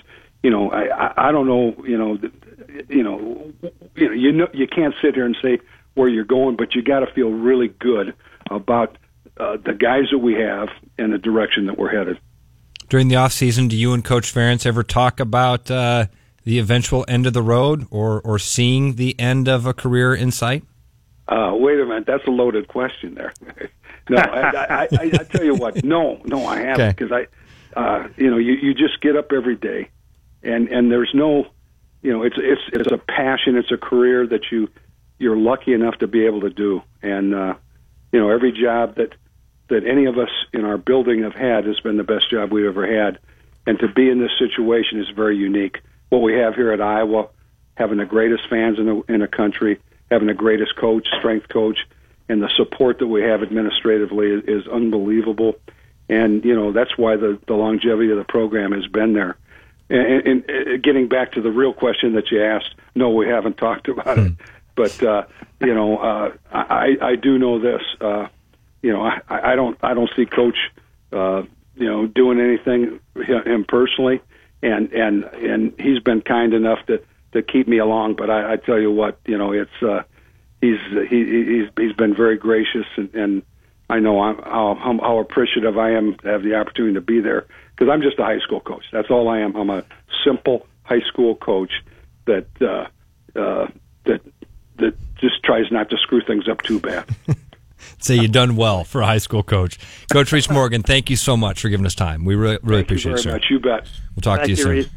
[0.43, 2.19] you know, I, I, don't know, you know,
[2.89, 3.53] you know,
[3.95, 5.59] you know, you know, you can't sit here and say
[5.93, 8.13] where you're going, but you got to feel really good
[8.51, 8.97] about
[9.37, 12.19] uh, the guys that we have and the direction that we're headed.
[12.89, 16.07] During the off season, do you and Coach Ferentz ever talk about uh,
[16.43, 20.29] the eventual end of the road, or or seeing the end of a career in
[20.29, 20.63] sight?
[21.27, 23.33] Uh, wait a minute, that's a loaded question there.
[24.09, 28.09] no, I, I, I, I tell you what, no, no, I haven't because I, uh,
[28.17, 29.89] you know, you you just get up every day
[30.43, 31.47] and and there's no
[32.01, 34.69] you know it's it's it's a passion it's a career that you
[35.19, 36.81] you're lucky enough to be able to do.
[37.01, 37.55] And uh
[38.11, 39.13] you know every job that
[39.69, 42.65] that any of us in our building have had has been the best job we've
[42.65, 43.19] ever had.
[43.65, 45.79] And to be in this situation is very unique.
[46.09, 47.29] What we have here at Iowa
[47.75, 49.79] having the greatest fans in the in the country
[50.11, 51.79] having the greatest coach strength coach
[52.29, 55.55] and the support that we have administratively is, is unbelievable.
[56.09, 59.37] And you know that's why the the longevity of the program has been there
[59.89, 63.57] and, and, and getting back to the real question that you asked, no, we haven't
[63.57, 64.27] talked about it.
[64.27, 64.43] Hmm.
[64.75, 65.25] But uh,
[65.61, 67.81] you know, uh, I, I do know this.
[68.01, 68.27] Uh,
[68.81, 70.57] you know, I, I don't I don't see Coach,
[71.11, 71.43] uh,
[71.75, 74.21] you know, doing anything him personally,
[74.61, 77.01] and and and he's been kind enough to
[77.33, 78.15] to keep me along.
[78.15, 80.03] But I, I tell you what, you know, it's uh,
[80.59, 83.43] he's he, he's he's been very gracious, and, and
[83.89, 87.45] I know I'm, how, how appreciative I am to have the opportunity to be there
[87.75, 88.85] because I'm just a high school coach.
[88.91, 89.55] That's all I am.
[89.55, 89.83] I'm a
[90.25, 91.71] simple high school coach
[92.25, 92.87] that uh,
[93.39, 93.67] uh,
[94.05, 94.21] that
[94.77, 97.05] that just tries not to screw things up too bad.
[97.99, 99.77] Say you've done well for a high school coach,
[100.11, 100.83] Coach Reese Morgan.
[100.83, 102.25] Thank you so much for giving us time.
[102.25, 103.31] We really really thank appreciate you it, sir.
[103.33, 103.45] Much.
[103.49, 103.87] You bet.
[104.15, 104.91] We'll talk thank to you, you soon.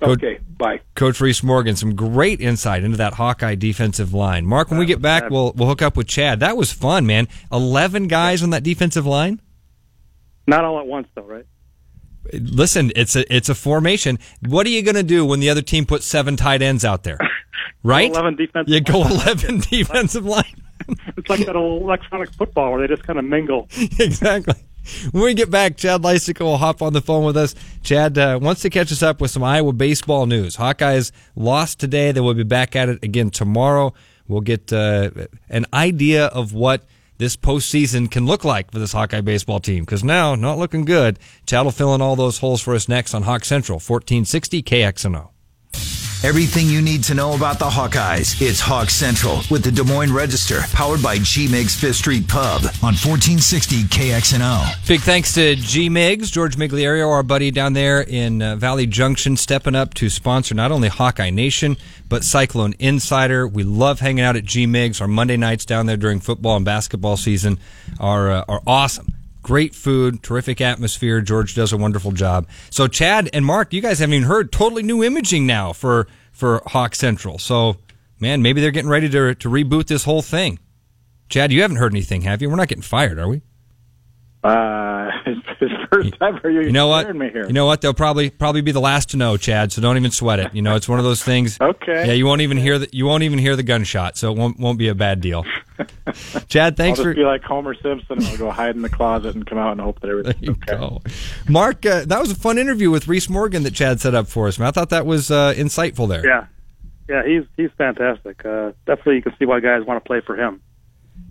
[0.00, 0.80] Coach, okay, bye.
[0.94, 4.46] Coach Reese Morgan, some great insight into that Hawkeye defensive line.
[4.46, 6.38] Mark, when we get back, we'll we'll hook up with Chad.
[6.38, 7.26] That was fun, man.
[7.50, 9.40] Eleven guys on that defensive line.
[10.46, 11.46] Not all at once, though, right?
[12.32, 14.18] Listen, it's a it's a formation.
[14.46, 17.02] What are you going to do when the other team puts seven tight ends out
[17.02, 17.18] there?
[17.82, 18.10] Right?
[18.10, 18.72] eleven defensive.
[18.72, 19.12] You go line.
[19.20, 20.62] eleven defensive line.
[21.16, 23.68] It's like that old electronic football where they just kind of mingle.
[23.98, 24.54] exactly.
[25.10, 27.54] When we get back, Chad Leistikow will hop on the phone with us.
[27.82, 30.56] Chad uh, wants to catch us up with some Iowa baseball news.
[30.56, 32.10] Hawkeyes lost today.
[32.10, 33.92] They will be back at it again tomorrow.
[34.28, 35.10] We'll get uh,
[35.50, 36.84] an idea of what
[37.18, 39.84] this postseason can look like for this Hawkeye baseball team.
[39.84, 41.18] Because now, not looking good.
[41.46, 45.30] Chad will fill in all those holes for us next on Hawk Central, 1460 KXNO.
[46.24, 48.42] Everything you need to know about the Hawkeyes.
[48.42, 52.64] It's Hawk Central with the Des Moines Register, powered by G Migs Fifth Street Pub
[52.82, 54.88] on 1460 KXNO.
[54.88, 59.36] Big thanks to G Migs, George Migliario, our buddy down there in uh, Valley Junction,
[59.36, 61.76] stepping up to sponsor not only Hawkeye Nation,
[62.08, 63.46] but Cyclone Insider.
[63.46, 65.00] We love hanging out at G Migs.
[65.00, 67.60] Our Monday nights down there during football and basketball season
[68.00, 69.14] are, uh, are awesome.
[69.48, 71.22] Great food, terrific atmosphere.
[71.22, 72.46] George does a wonderful job.
[72.68, 76.60] So Chad and Mark, you guys haven't even heard totally new imaging now for for
[76.66, 77.38] Hawk Central.
[77.38, 77.78] So
[78.20, 80.58] man, maybe they're getting ready to to reboot this whole thing.
[81.30, 82.50] Chad, you haven't heard anything, have you?
[82.50, 83.40] We're not getting fired, are we?
[84.44, 84.97] Uh,
[85.90, 86.62] first time for you.
[86.62, 87.14] You know what?
[87.14, 87.46] Me here.
[87.46, 87.80] You know what?
[87.80, 89.72] They'll probably probably be the last to know, Chad.
[89.72, 90.54] So don't even sweat it.
[90.54, 91.58] You know, it's one of those things.
[91.60, 92.06] okay.
[92.06, 94.58] Yeah, you won't even hear the you won't even hear the gunshot, so it won't
[94.58, 95.44] won't be a bad deal.
[96.48, 98.18] Chad, thanks I'll for just be like Homer Simpson.
[98.18, 100.46] And I'll go hide in the closet and come out and hope that there everything's
[100.46, 100.76] you okay.
[100.76, 101.02] go.
[101.48, 104.48] Mark, uh, that was a fun interview with Reese Morgan that Chad set up for
[104.48, 104.58] us.
[104.58, 106.26] Man, I thought that was uh, insightful there.
[106.26, 106.46] Yeah,
[107.08, 108.44] yeah, he's he's fantastic.
[108.44, 110.60] Uh, definitely, you can see why guys want to play for him.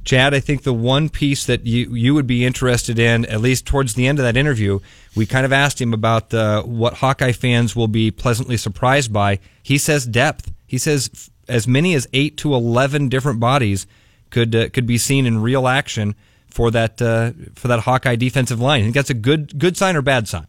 [0.07, 3.65] Chad, I think the one piece that you you would be interested in, at least
[3.65, 4.79] towards the end of that interview,
[5.17, 9.39] we kind of asked him about uh, what Hawkeye fans will be pleasantly surprised by.
[9.61, 10.49] He says depth.
[10.65, 13.85] He says f- as many as eight to eleven different bodies
[14.29, 16.15] could uh, could be seen in real action
[16.49, 18.79] for that uh, for that Hawkeye defensive line.
[18.79, 20.47] I think that's a good good sign or bad sign.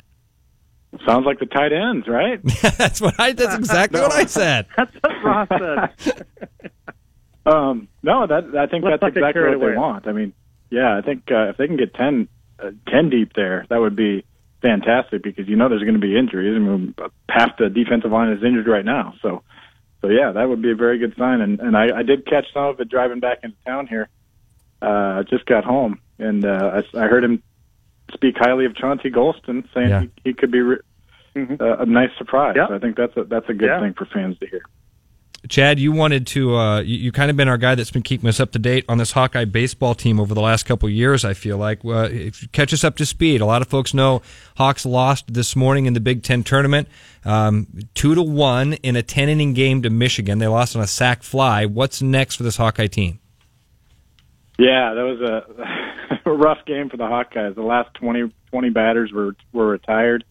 [1.05, 2.41] Sounds like the tight ends, right?
[2.79, 3.33] that's what I.
[3.33, 4.67] That's exactly what I said.
[4.77, 6.27] That's what Ross said.
[7.47, 10.07] Um, no, that I think Let's that's exactly carried what they want.
[10.07, 10.33] I mean,
[10.71, 12.29] yeah, I think uh, if they can get 10,
[12.63, 14.25] uh, 10 deep there, that would be
[14.61, 16.55] fantastic because you know there's going to be injuries.
[16.55, 16.95] I mean,
[17.29, 19.43] half the defensive line is injured right now, so
[20.03, 21.41] so yeah, that would be a very good sign.
[21.41, 24.09] And and I, I did catch some of it driving back into town here.
[24.83, 27.43] Uh, just got home, and uh, I, I heard him
[28.13, 30.01] speak highly of Chauncey Golston, saying Yeah.
[30.03, 30.79] he, he could be re-
[31.37, 31.61] Mhm.
[31.61, 32.55] uh, a nice surprise.
[32.57, 32.69] Yeah.
[32.69, 33.81] So I think that's a that's a good Yeah.
[33.81, 34.63] thing for fans to hear.
[35.49, 38.29] Chad, you wanted to, uh, you, you kind of been our guy that's been keeping
[38.29, 41.35] us up to date on this Hawkeye baseball team over the last couple years, I
[41.35, 41.85] feel like.
[41.85, 42.09] Uh,
[42.53, 43.41] catch us up to speed.
[43.41, 44.21] A lot of folks know
[44.57, 46.89] Hawks lost this morning in the Big Ten tournament,
[47.25, 50.39] um, two to one in a 10 inning game to Michigan.
[50.39, 51.67] They lost on a sac fly.
[51.67, 53.21] What's next for this Hawkeye team?
[54.59, 57.55] Yeah, that was a, a rough game for the Hawkeyes.
[57.55, 60.25] The last 20, 20 batters were were retired.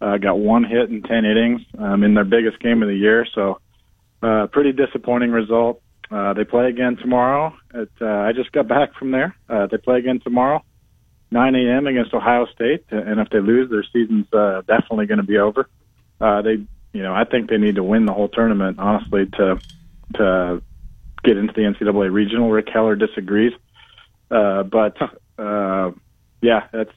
[0.00, 3.26] Uh, got one hit in ten innings um, in their biggest game of the year.
[3.34, 3.60] So,
[4.22, 5.82] uh, pretty disappointing result.
[6.10, 7.54] Uh, they play again tomorrow.
[7.72, 9.36] At, uh, I just got back from there.
[9.48, 10.64] Uh, they play again tomorrow,
[11.30, 11.86] 9 a.m.
[11.86, 12.84] against Ohio State.
[12.90, 15.68] And if they lose, their season's uh, definitely going to be over.
[16.20, 19.60] Uh, they, you know, I think they need to win the whole tournament, honestly, to
[20.16, 20.60] to
[21.22, 22.50] get into the NCAA regional.
[22.50, 23.52] Rick Heller disagrees,
[24.30, 24.96] uh, but
[25.38, 25.92] uh,
[26.42, 26.92] yeah, it's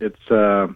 [0.00, 0.66] it's uh,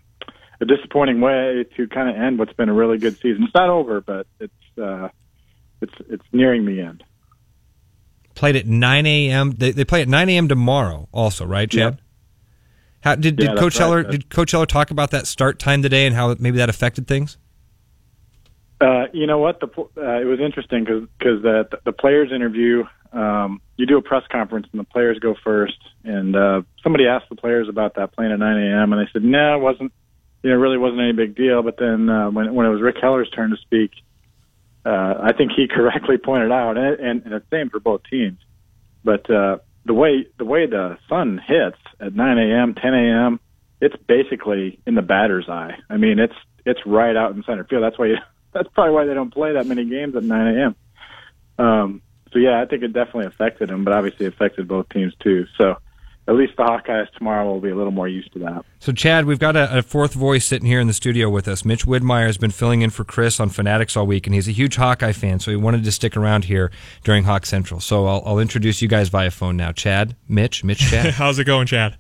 [0.60, 3.44] a disappointing way to kind of end what's been a really good season.
[3.44, 5.08] It's not over, but it's uh,
[5.82, 7.04] it's it's nearing the end.
[8.34, 9.50] Played at 9 a.m.
[9.50, 10.48] They, they play at 9 a.m.
[10.48, 11.94] tomorrow, also, right, Chad?
[11.94, 12.00] Yep.
[13.02, 14.08] How did, did that's Coach right.
[14.08, 17.36] Did Coach Heller talk about that start time today and how maybe that affected things?
[18.80, 19.60] Uh, you know what?
[19.60, 21.08] The uh, it was interesting because
[21.42, 22.84] the the players interview.
[23.12, 25.78] Um, you do a press conference and the players go first.
[26.04, 28.92] And uh, somebody asked the players about that playing at 9 a.m.
[28.92, 29.92] and they said, "No, it wasn't.
[30.42, 32.80] You know, it really wasn't any big deal." But then uh, when when it was
[32.80, 33.90] Rick Heller's turn to speak,
[34.84, 38.02] uh, I think he correctly pointed out, and, and, and it's the same for both
[38.10, 38.38] teams.
[39.04, 43.40] But uh, the way the way the sun hits at 9 a.m., 10 a.m.,
[43.80, 45.76] it's basically in the batter's eye.
[45.90, 47.82] I mean, it's it's right out in center field.
[47.82, 48.16] That's why you,
[48.52, 50.76] that's probably why they don't play that many games at 9 a.m.
[51.58, 55.46] Um, so yeah, I think it definitely affected them, but obviously affected both teams too.
[55.58, 55.76] So
[56.28, 58.64] at least the Hawkeyes tomorrow will be a little more used to that.
[58.78, 61.64] So, Chad, we've got a, a fourth voice sitting here in the studio with us.
[61.64, 64.52] Mitch Widmeyer has been filling in for Chris on Fanatics all week, and he's a
[64.52, 66.70] huge Hawkeye fan, so he wanted to stick around here
[67.02, 67.80] during Hawk Central.
[67.80, 69.72] So, I'll, I'll introduce you guys via phone now.
[69.72, 71.14] Chad, Mitch, Mitch, Chad.
[71.14, 71.98] How's it going, Chad?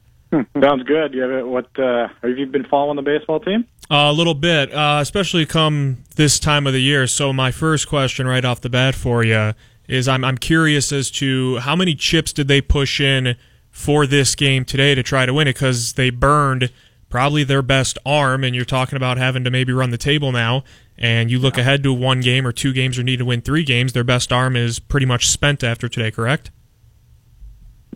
[0.62, 1.12] Sounds good.
[1.12, 1.78] You have it, what?
[1.78, 3.66] Uh, have you been following the baseball team?
[3.90, 7.06] Uh, a little bit, uh, especially come this time of the year.
[7.06, 9.52] So my first question right off the bat for you
[9.88, 13.36] is I'm I'm curious as to how many chips did they push in
[13.72, 16.70] for this game today to try to win it because they burned
[17.08, 20.62] probably their best arm, and you're talking about having to maybe run the table now.
[20.96, 23.64] And you look ahead to one game or two games or need to win three
[23.64, 23.92] games.
[23.92, 26.50] Their best arm is pretty much spent after today, correct?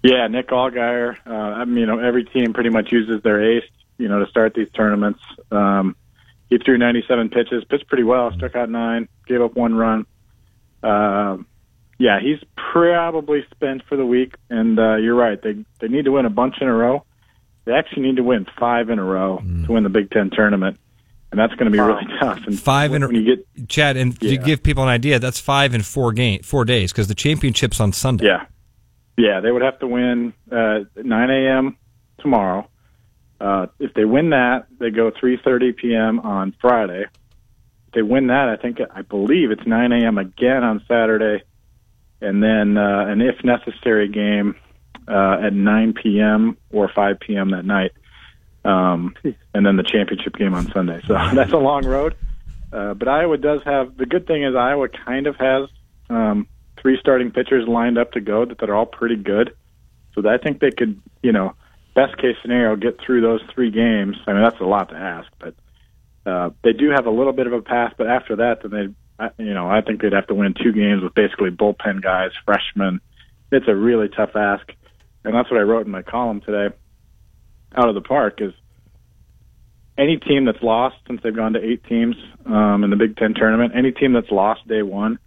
[0.03, 1.17] Yeah, Nick Allgeyer.
[1.27, 4.31] Uh, I mean, you know, every team pretty much uses their ace, you know, to
[4.31, 5.21] start these tournaments.
[5.51, 5.95] Um,
[6.49, 10.07] he threw 97 pitches, pitched pretty well, struck out nine, gave up one run.
[10.83, 11.47] Um,
[11.99, 14.35] yeah, he's probably spent for the week.
[14.51, 17.05] And uh, you're right; they they need to win a bunch in a row.
[17.65, 19.67] They actually need to win five in a row mm.
[19.67, 20.79] to win the Big Ten tournament,
[21.31, 21.89] and that's going to be wow.
[21.89, 22.41] really tough.
[22.47, 24.31] And five in a when you get Chad, and yeah.
[24.31, 27.81] to give people an idea, that's five in four game four days because the championship's
[27.81, 28.27] on Sunday.
[28.27, 28.47] Yeah,
[29.17, 31.77] yeah, they would have to win uh, 9 a.m.
[32.19, 32.69] tomorrow.
[33.41, 36.21] Uh, if they win that, they go 3:30 p.m.
[36.21, 37.03] on Friday.
[37.89, 40.19] If they win that, I think I believe it's 9 a.m.
[40.19, 41.45] again on Saturday,
[42.21, 44.55] and then uh, an if necessary game
[45.09, 46.57] uh, at 9 p.m.
[46.71, 47.51] or 5 p.m.
[47.51, 47.93] that night,
[48.65, 49.15] um,
[49.55, 51.01] and then the championship game on Sunday.
[51.07, 52.15] So that's a long road.
[52.73, 55.69] Uh, but Iowa does have the good thing is Iowa kind of has
[56.11, 59.55] um, three starting pitchers lined up to go that, that are all pretty good.
[60.15, 61.55] So I think they could, you know,
[61.95, 64.17] best case scenario, get through those three games.
[64.27, 65.55] I mean, that's a lot to ask, but
[66.31, 67.95] uh, they do have a little bit of a path.
[67.97, 68.97] But after that, then
[69.39, 73.01] you know, I think they'd have to win two games with basically bullpen guys, freshmen.
[73.51, 74.71] It's a really tough ask
[75.27, 76.75] and that's what I wrote in my column today.
[77.75, 78.53] Out of the park is
[79.99, 82.15] any team that's lost since they've gone to eight teams
[82.47, 83.73] um, in the Big Ten tournament.
[83.75, 85.19] Any team that's lost day one,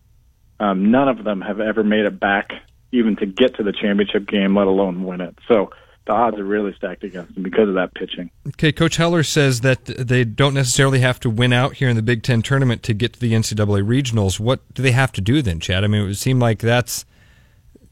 [0.57, 2.51] um, none of them have ever made it back
[2.93, 5.37] even to get to the championship game, let alone win it.
[5.49, 5.71] So
[6.09, 8.31] the odds are really stacked against them because of that pitching.
[8.47, 12.01] Okay, Coach Heller says that they don't necessarily have to win out here in the
[12.01, 14.39] Big Ten tournament to get to the NCAA regionals.
[14.39, 15.83] What do they have to do then, Chad?
[15.83, 17.05] I mean, it would seem like that's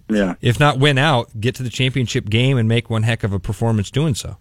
[0.10, 0.34] yeah.
[0.42, 3.40] If not win out, get to the championship game and make one heck of a
[3.40, 4.38] performance doing so.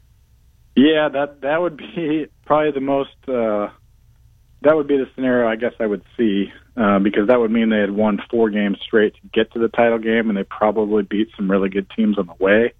[0.74, 3.10] Yeah, that that would be probably the most.
[3.28, 3.68] Uh,
[4.62, 7.68] that would be the scenario I guess I would see uh, because that would mean
[7.68, 11.02] they had won four games straight to get to the title game, and they probably
[11.02, 12.72] beat some really good teams on the way.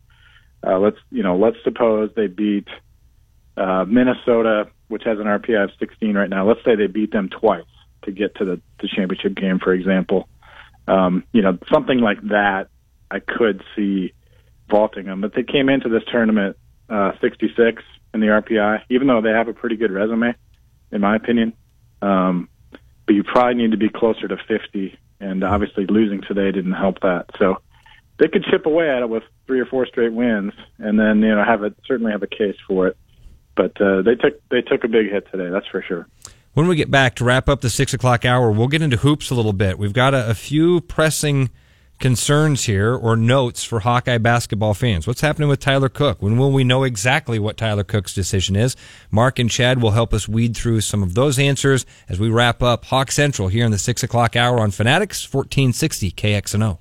[0.66, 2.66] Uh, let's you know, let's suppose they beat
[3.57, 6.46] uh, Minnesota, which has an RPI of 16 right now.
[6.46, 7.64] Let's say they beat them twice
[8.02, 10.29] to get to the, the championship game, for example.
[10.88, 12.68] Um, you know, something like that
[13.11, 14.12] I could see
[14.68, 15.20] vaulting them.
[15.20, 16.57] But they came into this tournament
[16.88, 17.83] uh, 66
[18.14, 20.35] in the RPI, even though they have a pretty good resume,
[20.92, 21.52] in my opinion.
[22.02, 22.48] Um,
[23.07, 27.00] but you probably need to be closer to 50, and obviously losing today didn't help
[27.00, 27.26] that.
[27.38, 27.59] So
[28.18, 31.35] they could chip away at it with three or four straight wins, and then you
[31.35, 32.96] know have a certainly have a case for it.
[33.57, 36.09] But uh, they took they took a big hit today, that's for sure.
[36.55, 39.31] When we get back to wrap up the six o'clock hour, we'll get into hoops
[39.31, 39.79] a little bit.
[39.79, 41.50] We've got a, a few pressing
[41.98, 45.07] concerns here or notes for Hawkeye basketball fans?
[45.07, 46.20] What's happening with Tyler Cook?
[46.20, 48.76] When will we know exactly what Tyler Cook's decision is?
[49.11, 52.62] Mark and Chad will help us weed through some of those answers as we wrap
[52.62, 56.79] up Hawk Central here in the six o'clock hour on Fanatics 1460 KXNO.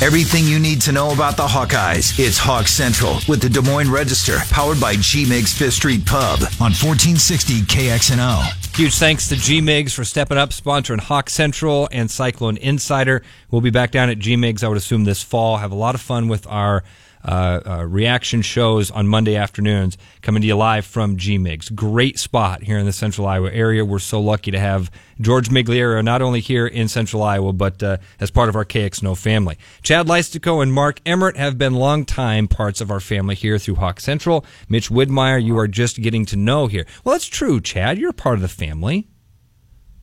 [0.00, 2.18] Everything you need to know about the Hawkeyes.
[2.18, 6.40] It's Hawk Central with the Des Moines Register, powered by G Migs Fifth Street Pub
[6.60, 8.76] on 1460 KXNO.
[8.76, 13.22] Huge thanks to G Migs for stepping up, sponsoring Hawk Central and Cyclone Insider.
[13.50, 15.56] We'll be back down at G Migs, I would assume, this fall.
[15.56, 16.84] Have a lot of fun with our
[17.24, 21.74] uh, uh, reaction shows on Monday afternoons coming to you live from G GMIGS.
[21.74, 23.84] Great spot here in the central Iowa area.
[23.84, 27.98] We're so lucky to have George Migliero not only here in central Iowa, but uh,
[28.20, 29.58] as part of our KXNO family.
[29.82, 34.00] Chad Leistikow and Mark Emmert have been longtime parts of our family here through Hawk
[34.00, 34.44] Central.
[34.68, 36.86] Mitch Widmeyer, you are just getting to know here.
[37.04, 37.98] Well, that's true, Chad.
[37.98, 39.08] You're part of the family.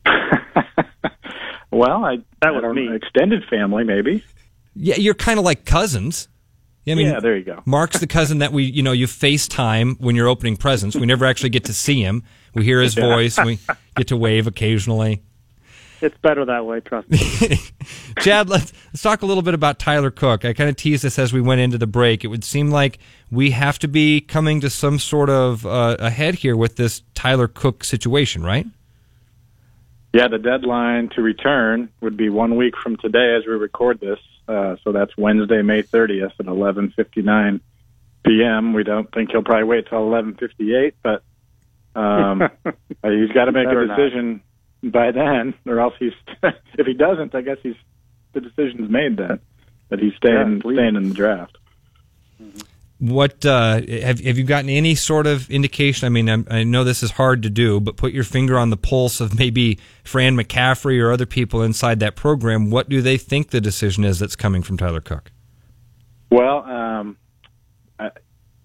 [1.71, 2.93] well, I that was me.
[2.95, 4.23] Extended family, maybe.
[4.75, 6.27] Yeah, you're kind of like cousins.
[6.85, 7.63] Yeah, I mean, yeah, there you go.
[7.65, 10.95] Mark's the cousin that we, you know, you FaceTime when you're opening presents.
[10.95, 12.23] We never actually get to see him.
[12.53, 13.03] We hear his yeah.
[13.07, 13.39] voice.
[13.39, 13.59] We
[13.95, 15.23] get to wave occasionally.
[16.01, 17.17] It's better that way, trust me.
[18.19, 20.45] Chad, let's, let's talk a little bit about Tyler Cook.
[20.45, 22.23] I kind of teased this as we went into the break.
[22.23, 22.99] It would seem like
[23.31, 27.47] we have to be coming to some sort of uh, head here with this Tyler
[27.47, 28.67] Cook situation, right?
[30.13, 34.19] Yeah, the deadline to return would be one week from today as we record this.
[34.47, 37.61] Uh, so that's Wednesday, May 30th at 11:59
[38.25, 38.73] p.m.
[38.73, 41.23] We don't think he'll probably wait till 11:58, but
[41.99, 42.41] um,
[43.03, 44.41] he's got to make a decision
[44.81, 44.91] not.
[44.91, 46.13] by then, or else he's.
[46.77, 47.75] if he doesn't, I guess he's
[48.33, 49.39] the decision's made then
[49.89, 51.57] that he's staying yeah, staying in the draft.
[52.41, 52.59] Mm-hmm.
[52.99, 56.05] What uh, have have you gotten any sort of indication?
[56.05, 58.69] I mean, I'm, i know this is hard to do, but put your finger on
[58.69, 62.71] the pulse of maybe Fran McCaffery or other people inside that program.
[62.71, 65.31] What do they think the decision is that's coming from Tyler Cook?
[66.31, 67.17] Well, um,
[67.99, 68.11] I,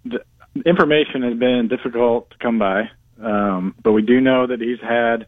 [0.04, 0.22] the
[0.64, 2.88] information has been difficult to come by,
[3.20, 5.26] um, but we do know that he's had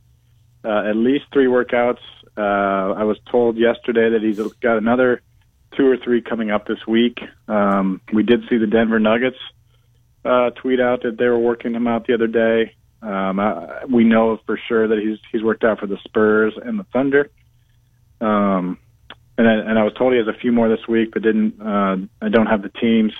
[0.64, 1.98] uh, at least three workouts.
[2.36, 5.22] Uh, I was told yesterday that he's got another
[5.76, 7.18] two or three coming up this week.
[7.48, 9.38] Um, we did see the Denver Nuggets
[10.24, 12.74] uh, tweet out that they were working him out the other day.
[13.02, 16.78] Um, I, we know for sure that he's he's worked out for the Spurs and
[16.78, 17.30] the Thunder.
[18.20, 18.78] Um,
[19.36, 21.60] and I, and I was told he has a few more this week, but didn't.
[21.60, 23.12] Uh, I don't have the teams.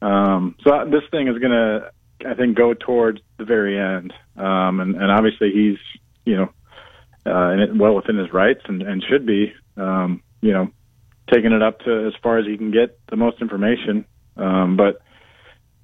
[0.00, 1.90] Um, so this thing is going to,
[2.24, 4.12] I think, go towards the very end.
[4.36, 5.78] Um, and, and obviously he's,
[6.24, 6.52] you know,
[7.26, 10.70] uh, well within his rights and, and should be, um, you know,
[11.32, 14.04] taking it up to as far as he can get the most information.
[14.36, 15.02] Um, but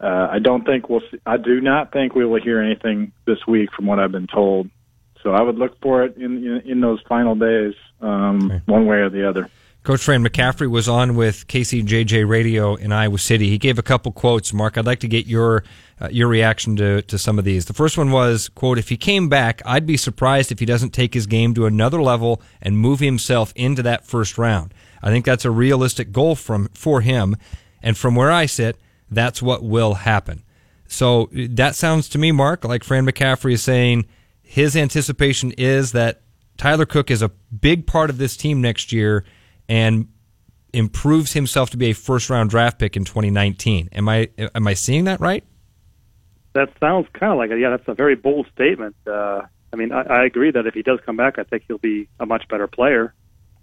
[0.01, 1.01] uh, I don't think we'll.
[1.11, 4.26] See, I do not think we will hear anything this week, from what I've been
[4.26, 4.70] told.
[5.22, 8.62] So I would look for it in in, in those final days, um, okay.
[8.66, 9.49] one way or the other.
[9.85, 13.51] Coach Fran McCaffery was on with KCJJ Radio in Iowa City.
[13.51, 14.51] He gave a couple quotes.
[14.55, 15.62] Mark, I'd like to get your
[16.01, 17.66] uh, your reaction to, to some of these.
[17.66, 20.95] The first one was, quote, if he came back, I'd be surprised if he doesn't
[20.95, 24.72] take his game to another level and move himself into that first round.
[25.03, 27.37] I think that's a realistic goal from for him.
[27.82, 28.78] And from where I sit,
[29.11, 30.45] that's what will happen.
[30.89, 34.07] So that sounds to me, Mark, like Fran McCaffery is saying
[34.43, 36.22] his anticipation is that
[36.57, 39.26] Tyler Cook is a big part of this team next year
[39.69, 40.09] and
[40.73, 43.89] improves himself to be a first round draft pick in 2019.
[43.93, 45.45] Am I am I seeing that right?
[46.55, 47.59] That sounds kind of like it.
[47.59, 48.97] Yeah, that's a very bold statement.
[49.07, 49.43] Uh,
[49.73, 52.09] I mean, I, I agree that if he does come back, I think he'll be
[52.21, 53.15] a much better player.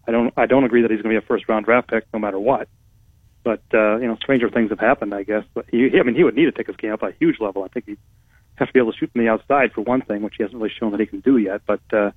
[0.08, 2.06] I don't I don't agree that he's going to be a first round draft pick
[2.14, 2.68] no matter what.
[3.43, 5.43] But uh, you know, stranger things have happened, I guess.
[5.54, 7.64] But he, I mean, he would need to take his game up a huge level.
[7.64, 7.97] I think he
[8.56, 10.62] has to be able to shoot from the outside for one thing, which he hasn't
[10.62, 11.62] really shown that he can do yet.
[11.66, 12.12] But uh,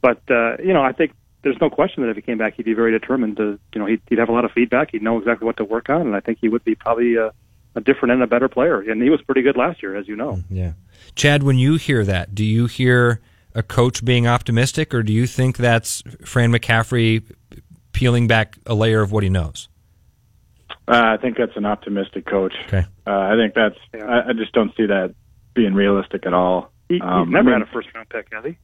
[0.00, 1.12] but uh, you know, I think
[1.42, 3.86] there's no question that if he came back, he'd be very determined to, you know,
[3.86, 4.90] he'd, he'd have a lot of feedback.
[4.90, 7.32] He'd know exactly what to work on, and I think he would be probably a,
[7.74, 8.80] a different and a better player.
[8.80, 10.42] And he was pretty good last year, as you know.
[10.50, 10.72] Yeah,
[11.14, 13.20] Chad, when you hear that, do you hear
[13.54, 17.24] a coach being optimistic, or do you think that's Fran McCaffery
[17.92, 19.68] peeling back a layer of what he knows?
[20.86, 22.54] Uh, I think that's an optimistic coach.
[22.66, 22.84] Okay.
[23.06, 23.76] Uh, I think that's.
[23.94, 24.04] Yeah.
[24.04, 25.14] I, I, just don't see that
[25.54, 26.72] being realistic at all.
[26.88, 28.56] He, um, he's never I mean, had a first round pick, has he?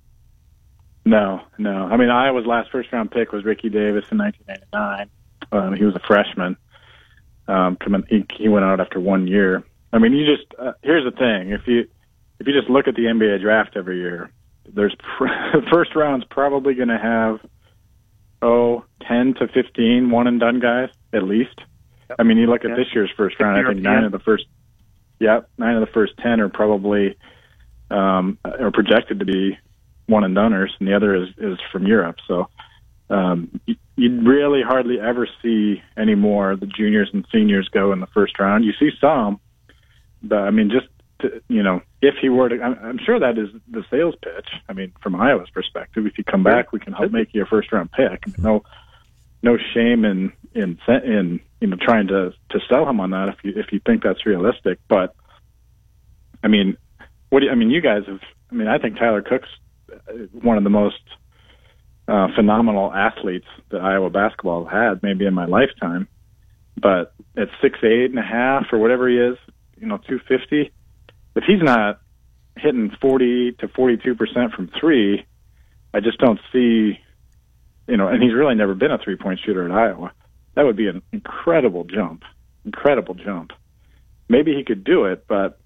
[1.05, 1.87] No, no.
[1.87, 5.11] I mean, Iowa's last first round pick was Ricky Davis in 1999.
[5.53, 6.57] Um, he was a freshman.
[7.47, 9.63] Um, coming, he, he went out after one year.
[9.93, 11.87] I mean, you just uh, here's the thing: if you
[12.41, 14.31] if you just look at the NBA draft every year,
[14.67, 15.27] there's pr-
[15.71, 17.41] first round's probably going to have
[18.41, 21.61] oh 10 to 15 one and done guys at least.
[22.09, 22.17] Yep.
[22.19, 23.59] I mean, you look at this year's first round.
[23.59, 24.45] I think nine of the first,
[25.21, 27.17] yep, nine of the first ten are probably
[27.91, 29.59] um, are projected to be
[30.07, 32.17] one and doneers, and the other is is from Europe.
[32.27, 32.49] So
[33.11, 38.01] um, you, you really hardly ever see any more the juniors and seniors go in
[38.01, 38.65] the first round.
[38.65, 39.41] You see some,
[40.23, 40.87] but I mean, just
[41.21, 44.49] to, you know, if he were to, I'm, I'm sure that is the sales pitch.
[44.69, 47.47] I mean, from Iowa's perspective, if you come back, we can help make you a
[47.47, 48.25] first round pick.
[48.39, 48.65] No,
[49.43, 53.37] no shame in in in you know trying to to sell him on that if
[53.43, 54.79] you if you think that's realistic.
[54.89, 55.15] But
[56.43, 56.77] I mean,
[57.31, 57.71] what do you, I mean?
[57.71, 58.21] You guys have.
[58.51, 59.49] I mean, I think Tyler Cook's
[60.33, 61.03] one of the most
[62.07, 66.09] uh, phenomenal athletes that Iowa basketball had, maybe in my lifetime.
[66.81, 69.39] But at six eight and a half or whatever he is,
[69.79, 70.73] you know, two fifty.
[71.37, 72.01] If he's not
[72.57, 75.25] hitting forty to forty two percent from three,
[75.93, 76.99] I just don't see,
[77.87, 78.09] you know.
[78.09, 80.13] And he's really never been a three point shooter at Iowa.
[80.57, 82.23] That would be an incredible jump,
[82.65, 83.53] incredible jump.
[84.29, 85.61] Maybe he could do it, but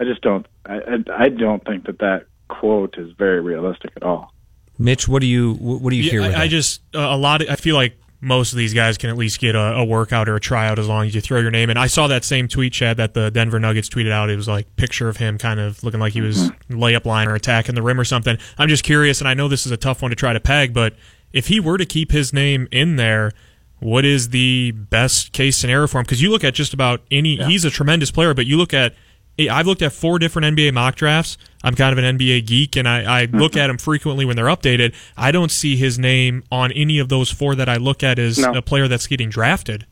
[0.00, 0.46] I just don't.
[0.64, 2.26] I I, I don't think that that
[2.60, 4.32] quote is very realistic at all.
[4.78, 6.22] Mitch, what do you what do you yeah, hear?
[6.22, 7.42] I, I, just uh, a lot.
[7.42, 10.28] Of, I feel like most of these guys can at least get a, a, workout
[10.28, 11.76] or a tryout as long as you throw your name in.
[11.76, 14.30] I saw that same tweet, Chad, that the Denver Nuggets tweeted out.
[14.30, 16.80] It was like picture of him kind of looking like he was mm-hmm.
[16.80, 18.38] layup line or attacking the rim or something.
[18.58, 20.72] I'm just curious, and I know this is a tough one to try to peg,
[20.72, 20.94] but
[21.32, 23.32] if he were to keep his name in there,
[23.80, 26.04] what is the best case scenario for him?
[26.04, 27.36] Because you look at just about any.
[27.36, 27.48] Yeah.
[27.48, 28.94] He's a tremendous player, but you look at
[29.38, 31.38] I've looked at four different NBA mock drafts.
[31.64, 33.38] I'm kind of an NBA geek, and I, I mm-hmm.
[33.38, 34.94] look at them frequently when they're updated.
[35.16, 38.38] I don't see his name on any of those four that I look at as
[38.38, 38.52] no.
[38.52, 39.86] a player that's getting drafted.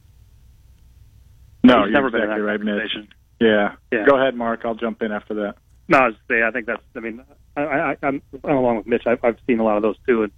[1.63, 3.09] No, He's never exactly been in that right, Mitch.
[3.41, 3.75] Yeah.
[3.93, 4.07] yeah.
[4.07, 4.61] Go ahead, Mark.
[4.65, 5.57] I'll jump in after that.
[5.89, 6.83] No, I was say I think that's.
[6.95, 7.25] I mean,
[7.57, 9.03] I, I, I'm, I'm along with Mitch.
[9.07, 10.33] I've, I've seen a lot of those too, and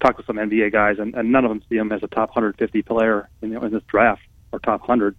[0.00, 2.30] talked with some NBA guys, and, and none of them see him as a top
[2.30, 4.22] 150 player in, in this draft
[4.52, 5.16] or top 100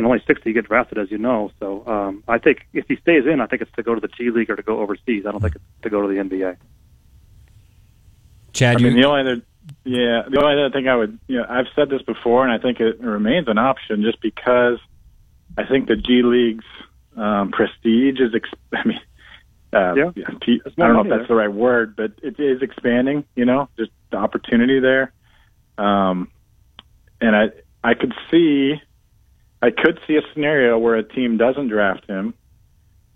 [0.00, 1.52] and only 60 get drafted, as you know.
[1.60, 4.08] So um, I think if he stays in, I think it's to go to the
[4.08, 5.26] G League or to go overseas.
[5.26, 6.56] I don't think it's to go to the NBA.
[8.54, 9.42] Chad, I mean, the only other,
[9.84, 12.56] yeah, the only other thing I would, you know, I've said this before, and I
[12.56, 14.78] think it remains an option just because
[15.58, 16.64] I think the G League's
[17.14, 19.00] um, prestige is, ex- I mean,
[19.74, 20.10] uh, yeah.
[20.16, 20.32] I
[20.78, 21.26] don't know if that's there.
[21.28, 23.24] the right word, but it is expanding.
[23.36, 25.12] You know, just the opportunity there.
[25.76, 26.30] Um,
[27.20, 27.50] and I
[27.84, 28.80] I could see
[29.62, 32.34] I could see a scenario where a team doesn't draft him,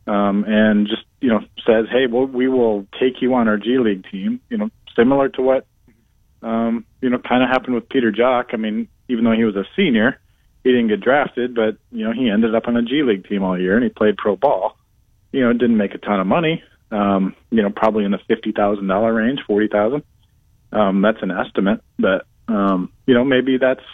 [0.07, 3.79] um, and just you know says, "Hey, well, we will take you on our G
[3.79, 5.67] League team." You know, similar to what
[6.43, 8.53] Um, you know, kind of happened with Peter Jok.
[8.53, 10.21] I mean, even though he was a senior,
[10.63, 13.43] he didn't get drafted, but you know, he ended up on a G League team
[13.43, 14.77] all year and he played pro ball.
[15.33, 16.63] You know, didn't make a ton of money.
[16.91, 20.03] Um, you know, probably in the fifty thousand dollar range, forty thousand.
[20.71, 23.85] Um, that's an estimate, but um, you know, maybe that's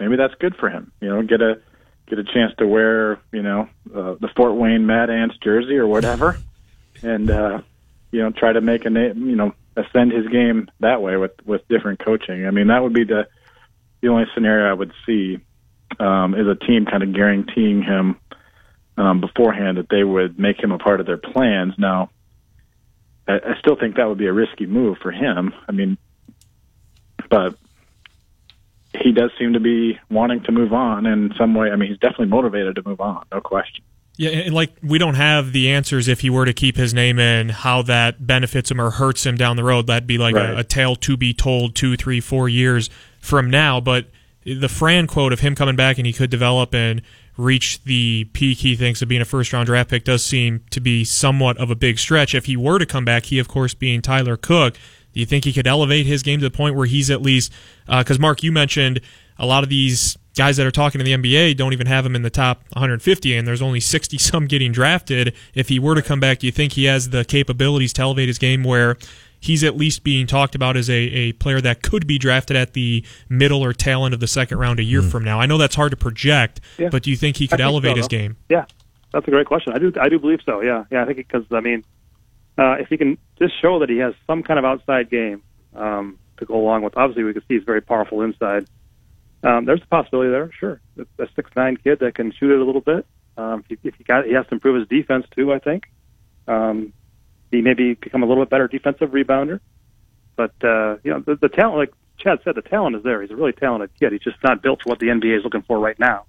[0.00, 0.92] maybe that's good for him.
[1.00, 1.60] You know, get a
[2.06, 5.86] get a chance to wear, you know, uh, the Fort Wayne Mad Ants jersey or
[5.86, 6.38] whatever,
[7.02, 7.62] and uh,
[8.10, 11.32] you know, try to make a name, you know, ascend his game that way with
[11.44, 12.46] with different coaching.
[12.46, 13.28] I mean, that would be the
[14.00, 15.38] the only scenario I would see
[15.98, 18.18] um, is a team kind of guaranteeing him
[18.96, 21.74] um, beforehand that they would make him a part of their plans.
[21.78, 22.10] Now,
[23.26, 25.54] I, I still think that would be a risky move for him.
[25.68, 25.98] I mean,
[27.30, 27.56] but
[29.02, 31.70] he does seem to be wanting to move on in some way.
[31.70, 33.84] I mean, he's definitely motivated to move on, no question.
[34.18, 37.18] Yeah, and like we don't have the answers if he were to keep his name
[37.18, 39.86] in, how that benefits him or hurts him down the road.
[39.86, 40.50] That'd be like Right.
[40.50, 42.90] a, a tale to be told two, three, four years
[43.20, 43.80] from now.
[43.80, 44.10] But
[44.44, 47.00] the Fran quote of him coming back and he could develop and
[47.38, 50.80] reach the peak he thinks of being a first round draft pick does seem to
[50.80, 52.34] be somewhat of a big stretch.
[52.34, 54.76] If he were to come back, he of course being Tyler Cook,
[55.12, 57.52] do you think he could elevate his game to the point where he's at least?
[57.88, 59.00] Uh, because Mark, you mentioned
[59.38, 62.16] a lot of these guys that are talking to the NBA don't even have him
[62.16, 65.34] in the top 150, and there's only 60 some getting drafted.
[65.54, 68.28] If he were to come back, do you think he has the capabilities to elevate
[68.28, 68.96] his game where
[69.40, 72.72] he's at least being talked about as a, a player that could be drafted at
[72.72, 75.08] the middle or tail end of the second round a year hmm.
[75.08, 75.40] from now?
[75.40, 76.88] I know that's hard to project, Yeah.
[76.90, 78.16] but do you think he could I think elevate so, his though.
[78.16, 78.36] game?
[78.48, 78.64] Yeah,
[79.12, 79.72] that's a great question.
[79.74, 80.62] I do, I do believe so.
[80.62, 81.02] Yeah, yeah.
[81.02, 81.84] I think because I mean,
[82.58, 85.42] uh, if he can just show that he has some kind of outside game
[85.74, 88.66] um, to go along with, obviously we can see he's very powerful inside.
[89.42, 90.80] Um, there's a possibility there, sure.
[91.18, 93.06] A six nine kid that can shoot it a little bit.
[93.36, 95.52] Um, if, he, if he got, he has to improve his defense too.
[95.52, 95.84] I think.
[96.46, 96.92] Um,
[97.50, 99.60] he maybe become a little bit better defensive rebounder.
[100.36, 103.20] But uh, you know, the, the talent, like Chad said, the talent is there.
[103.22, 104.12] He's a really talented kid.
[104.12, 106.24] He's just not built for what the NBA is looking for right now.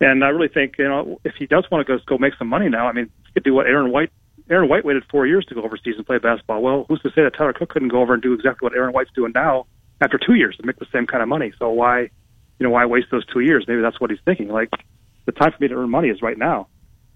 [0.00, 2.48] And I really think, you know, if he does want to go go make some
[2.48, 4.10] money now, I mean, he could do what Aaron White.
[4.52, 6.60] Aaron White waited four years to go overseas and play basketball.
[6.62, 8.92] Well, who's to say that Tyler Cook couldn't go over and do exactly what Aaron
[8.92, 9.66] White's doing now
[10.02, 11.52] after two years to make the same kind of money?
[11.58, 12.10] So why, you
[12.60, 13.64] know, why waste those two years?
[13.66, 14.48] Maybe that's what he's thinking.
[14.48, 14.68] Like,
[15.24, 16.68] the time for me to earn money is right now.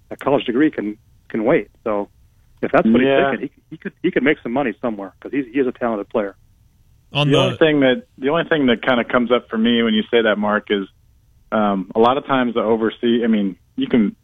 [0.09, 0.97] A college degree can
[1.29, 1.69] can wait.
[1.83, 2.09] So
[2.61, 3.31] if that's what Yeah.
[3.31, 5.67] he's thinking, he, he could he could make some money somewhere because he's he is
[5.67, 6.35] a talented player.
[7.13, 9.57] On the the, only thing that the only thing that kind of comes up for
[9.57, 10.87] me when you say that, Mark, is
[11.51, 13.21] um, a lot of times the overseas.
[13.23, 14.15] I mean, you can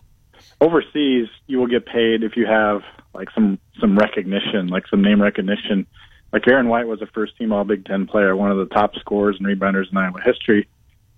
[0.59, 2.81] overseas you will get paid if you have
[3.13, 5.85] like some some recognition, like some name recognition.
[6.31, 8.95] Like Aaron White was a first team All Big Ten player, one of the top
[8.95, 10.67] scorers and rebounders in Iowa history.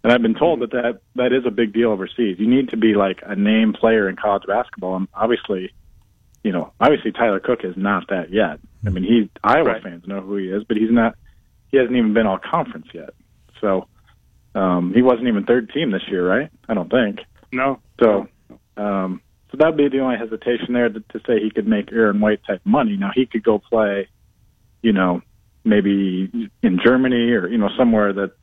[0.04, 2.38] And I've been told that, that that is a big deal overseas.
[2.38, 5.74] You need to be like a name player in college basketball, and obviously,
[6.44, 8.60] you know, obviously Tyler Cook is not that yet.
[8.86, 9.84] I mean, he Iowa Right.
[9.84, 11.16] fans know who he is, but he's not.
[11.72, 13.12] He hasn't even been all conference yet.
[13.62, 13.88] So
[14.54, 16.50] um, he wasn't even third team this year, right?
[16.70, 17.20] I don't think.
[17.52, 18.28] No, So,
[18.78, 19.22] um,
[19.56, 22.42] so that'd be the only hesitation there to, to say he could make Aaron White
[22.46, 22.98] type money.
[22.98, 24.10] Now he could go play,
[24.82, 25.22] you know,
[25.64, 28.34] maybe in Germany or you know somewhere that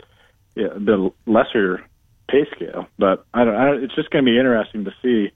[0.54, 1.84] yeah, the lesser
[2.28, 2.86] pay scale.
[2.98, 3.54] But I don't.
[3.54, 5.32] I it's just going to be interesting to see,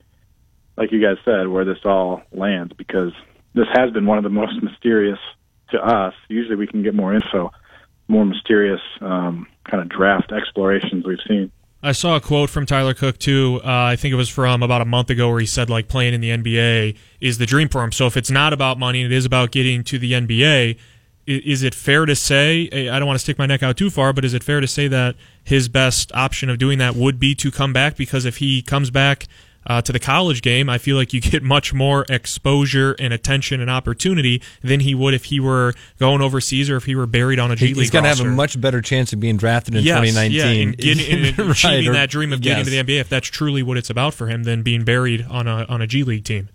[0.77, 3.13] like you guys said, where this all lands because
[3.55, 5.19] this has been one of the most mysterious
[5.71, 6.15] to us.
[6.29, 7.51] Usually we can get more info,
[8.09, 11.53] more mysterious um, kind of draft explorations we've seen.
[11.83, 13.61] I saw a quote from Tyler Cook too.
[13.65, 16.15] Uh, I think it was from about a month ago, where he said like playing
[16.15, 17.93] in the NBA is the dream for him.
[17.93, 20.79] So if it's not about money and it is about getting to the NBA,
[21.27, 22.69] is it fair to say?
[22.89, 24.67] I don't want to stick my neck out too far, but is it fair to
[24.67, 27.97] say that his best option of doing that would be to come back?
[27.97, 29.27] Because if he comes back
[29.67, 33.61] uh, to the college game, I feel like you get much more exposure and attention
[33.61, 37.39] and opportunity than he would if he were going overseas or if he were buried
[37.39, 37.83] on a G He- League.
[37.83, 40.33] He's going to have a much better chance of being drafted in Yes, 2019.
[40.59, 42.67] Yeah, and, getting, and Right, achieving or- that dream of getting yes.
[42.75, 45.47] to the NBA if that's truly what it's about for him than being buried on
[45.47, 46.49] a on a G League team.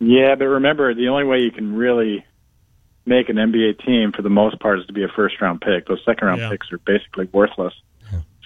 [0.00, 2.24] Yeah, but remember, the only way you can really
[3.06, 5.86] make an NBA team for the most part is to be a first round pick.
[5.86, 6.50] Those second round Yeah.
[6.50, 7.74] picks are basically worthless.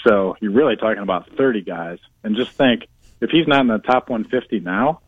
[0.06, 1.98] So you're really talking about 30 guys.
[2.22, 2.86] And just think,
[3.20, 5.00] if he's not in the top 150 now,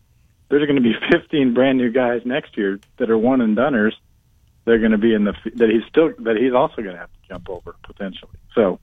[0.48, 3.92] there's going to be 15 brand new guys next year that are one and doneers.
[4.64, 7.11] They're going to be in the that he's still that he's also going to have
[7.12, 8.32] to jump over potentially.
[8.54, 8.78] So,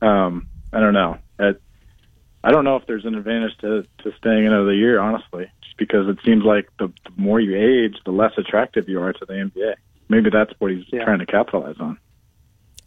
[0.00, 1.18] um, I don't know.
[1.38, 1.60] It,
[2.42, 6.08] I don't know if there's an advantage to to staying another year, honestly, just because
[6.08, 9.34] it seems like the, the more you age, the less attractive you are to the
[9.34, 9.74] NBA.
[10.08, 11.04] Maybe that's what he's Yeah.
[11.04, 11.98] trying to capitalize on.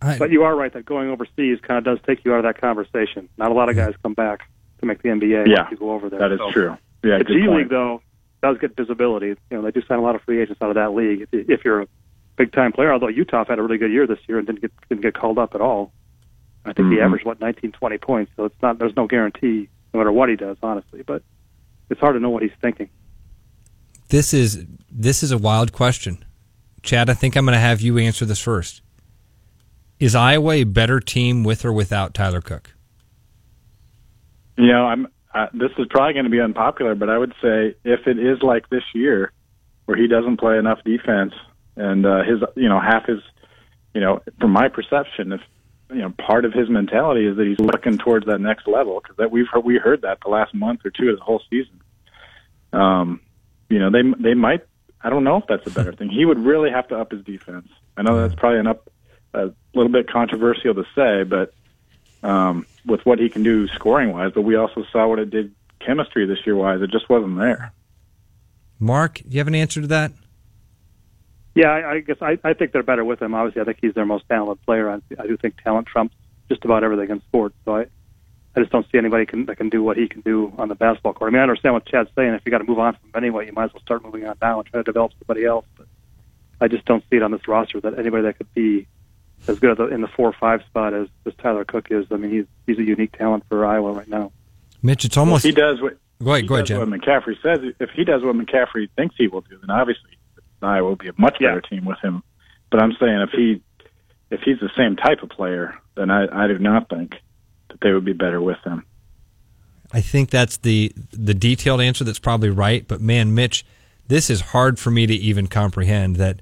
[0.01, 2.43] I- But you are right that going overseas kind of does take you out of
[2.43, 3.27] that conversation.
[3.37, 4.49] Not a lot of guys come back
[4.79, 6.19] to make the NBA Yeah, once you go over there.
[6.19, 6.77] That is So true.
[7.03, 7.57] Yeah, The G point.
[7.57, 8.01] League though
[8.41, 9.27] does get visibility.
[9.27, 11.21] You know, they do sign a lot of free agents out of that league.
[11.21, 11.87] If, you- if you're a
[12.37, 12.91] big time player.
[12.93, 15.37] Although Uthoff had a really good year this year and didn't get didn't get called
[15.37, 15.91] up at all.
[16.65, 17.03] I think he Mhm.
[17.05, 18.31] averaged what 19, 20 points.
[18.35, 21.03] So it's not there's no guarantee no matter what he does, honestly.
[21.05, 21.21] But
[21.89, 22.89] it's hard to know what he's thinking.
[24.09, 26.23] This is this is a wild question.
[26.81, 28.81] Chad, I think I'm going to have you answer this first.
[29.99, 32.73] Is Iowa a better team with or without Tyler Cook?
[34.59, 35.07] You know, I'm.
[35.33, 38.41] Uh, this is probably going to be unpopular, but I would say if it is
[38.41, 39.31] like this year,
[39.85, 41.33] where he doesn't play enough defense,
[41.77, 43.19] and uh, his, you know, half his,
[43.93, 45.41] you know, from my perception, if
[45.91, 49.15] you know, part of his mentality is that he's looking towards that next level because
[49.17, 51.79] that we've heard, we heard that the last month or two of the whole season.
[52.73, 53.21] Um,
[53.69, 54.65] you know, they they might.
[55.01, 56.09] I don't know if that's a better thing.
[56.09, 57.69] He would really have to up his defense.
[57.95, 58.89] I know that's probably an up
[59.33, 61.53] a little bit controversial to say, but
[62.23, 65.53] um, with what he can do scoring wise, but we also saw what it did
[65.79, 66.81] chemistry this year wise.
[66.81, 67.73] It just wasn't there.
[68.79, 70.11] Mark, do you have an answer to that?
[71.55, 73.33] Yeah, I, I guess I, I think they're better with him.
[73.33, 74.89] Obviously, I think he's their most talented player.
[74.89, 76.15] I, I do think talent trumps
[76.47, 77.55] just about everything in sports.
[77.65, 77.85] So I,
[78.55, 80.75] I just don't see anybody can, that can do what he can do on the
[80.75, 81.29] basketball court.
[81.29, 82.33] I mean, I understand what Chad's saying.
[82.33, 84.25] If you got to move on from him anyway, you might as well start moving
[84.25, 85.65] on now and try to develop somebody else.
[85.75, 85.87] But
[86.61, 88.87] I just don't see it on this roster that anybody that could be
[89.47, 92.05] as good in the four or five spot as, as Tyler Cook is.
[92.11, 94.31] I mean, he's he's a unique talent for Iowa right now.
[94.81, 95.45] Mitch, it's almost.
[95.45, 96.89] if he does what go ahead, he go ahead, does Jim.
[96.89, 97.59] what McCaffery says.
[97.79, 100.11] If he does what McCaffery thinks he will do, then obviously
[100.61, 102.23] Iowa will be a much better team with him.
[102.71, 103.61] But I'm saying if he
[104.29, 107.15] if he's the same type of player, then I, I do not think
[107.69, 108.85] that they would be better with him.
[109.91, 112.87] I think that's the the detailed answer that's probably right.
[112.87, 113.65] But man, Mitch,
[114.07, 116.41] this is hard for me to even comprehend that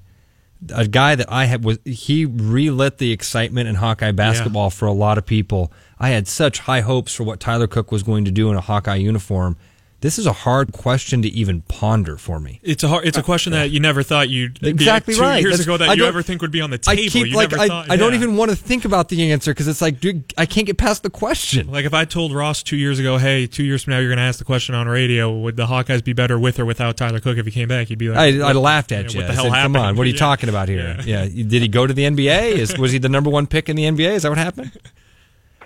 [0.74, 4.92] a guy that I had was he relit the excitement in Hawkeye basketball for a
[4.92, 5.72] lot of people.
[5.98, 8.60] I had such high hopes for what Tyler Cook was going to do in a
[8.60, 9.56] Hawkeye uniform.
[10.00, 12.60] This is a hard question to even ponder for me.
[12.62, 15.40] It's a hard, it's a question that you never thought you'd Exactly be two right.
[15.42, 17.00] years That's- ago that you ever think would be on the table.
[17.02, 19.32] I keep you like never I, thought, I don't even want to think about the
[19.32, 21.68] answer because it's like, dude, I can't get past the question.
[21.72, 24.18] Like if I told Ross two years ago, hey, two years from now you're going
[24.18, 27.18] to ask the question on radio, would the Hawkeyes be better with or without Tyler
[27.18, 27.88] Cook if he came back?
[27.88, 29.18] He'd be like, I, I laughed at you.
[29.20, 29.74] What the hell said, happened?
[29.74, 30.18] Come on, what are you Yeah.
[30.20, 30.96] talking about here?
[31.04, 31.24] Yeah.
[31.24, 32.52] did he go to the NBA?
[32.52, 34.12] Is was he the number one pick in the NBA?
[34.12, 34.78] Is that what happened?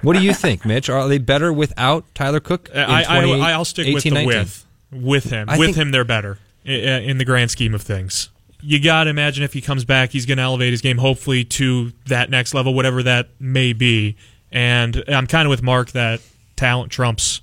[0.02, 0.88] What do you think, Mitch?
[0.90, 2.68] Are they better without Tyler Cook?
[2.74, 4.26] I, I, I'll stick with the 19?
[4.26, 4.66] with.
[4.90, 5.48] With him.
[5.48, 8.28] I with think- him, they're better in the grand scheme of things.
[8.60, 11.44] You got to imagine if he comes back, he's going to elevate his game, hopefully,
[11.44, 14.16] to that next level, whatever that may be.
[14.52, 16.20] And I'm kind of with Mark that
[16.54, 17.40] talent trumps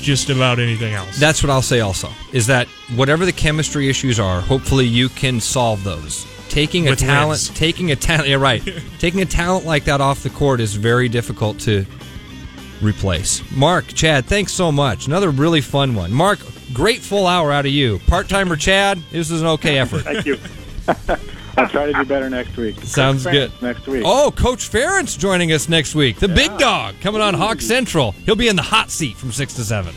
[0.00, 1.18] just about anything else.
[1.18, 1.80] That's what I'll say.
[1.80, 6.26] Also, is that whatever the chemistry issues are, hopefully you can solve those.
[6.48, 7.48] Taking a talent, wins.
[7.54, 8.62] taking a talent, yeah, right.
[8.98, 11.84] taking a talent like that off the court is very difficult to
[12.82, 13.42] replace.
[13.52, 15.06] Mark, Chad, thanks so much.
[15.06, 16.12] Another really fun one.
[16.12, 16.38] Mark,
[16.72, 17.98] great full hour out of you.
[18.06, 18.98] Part timer, Chad.
[19.10, 20.02] This is an okay effort.
[20.02, 20.38] Thank you.
[21.58, 22.80] I'll try to do better next week.
[22.82, 23.50] Sounds Coach good.
[23.50, 24.02] Ferentz Next week.
[24.06, 26.18] Oh, Coach Ferentz joining us next week.
[26.18, 28.12] The big dog coming on Hawk Central.
[28.12, 29.92] He'll be in the hot seat from 6 to 7.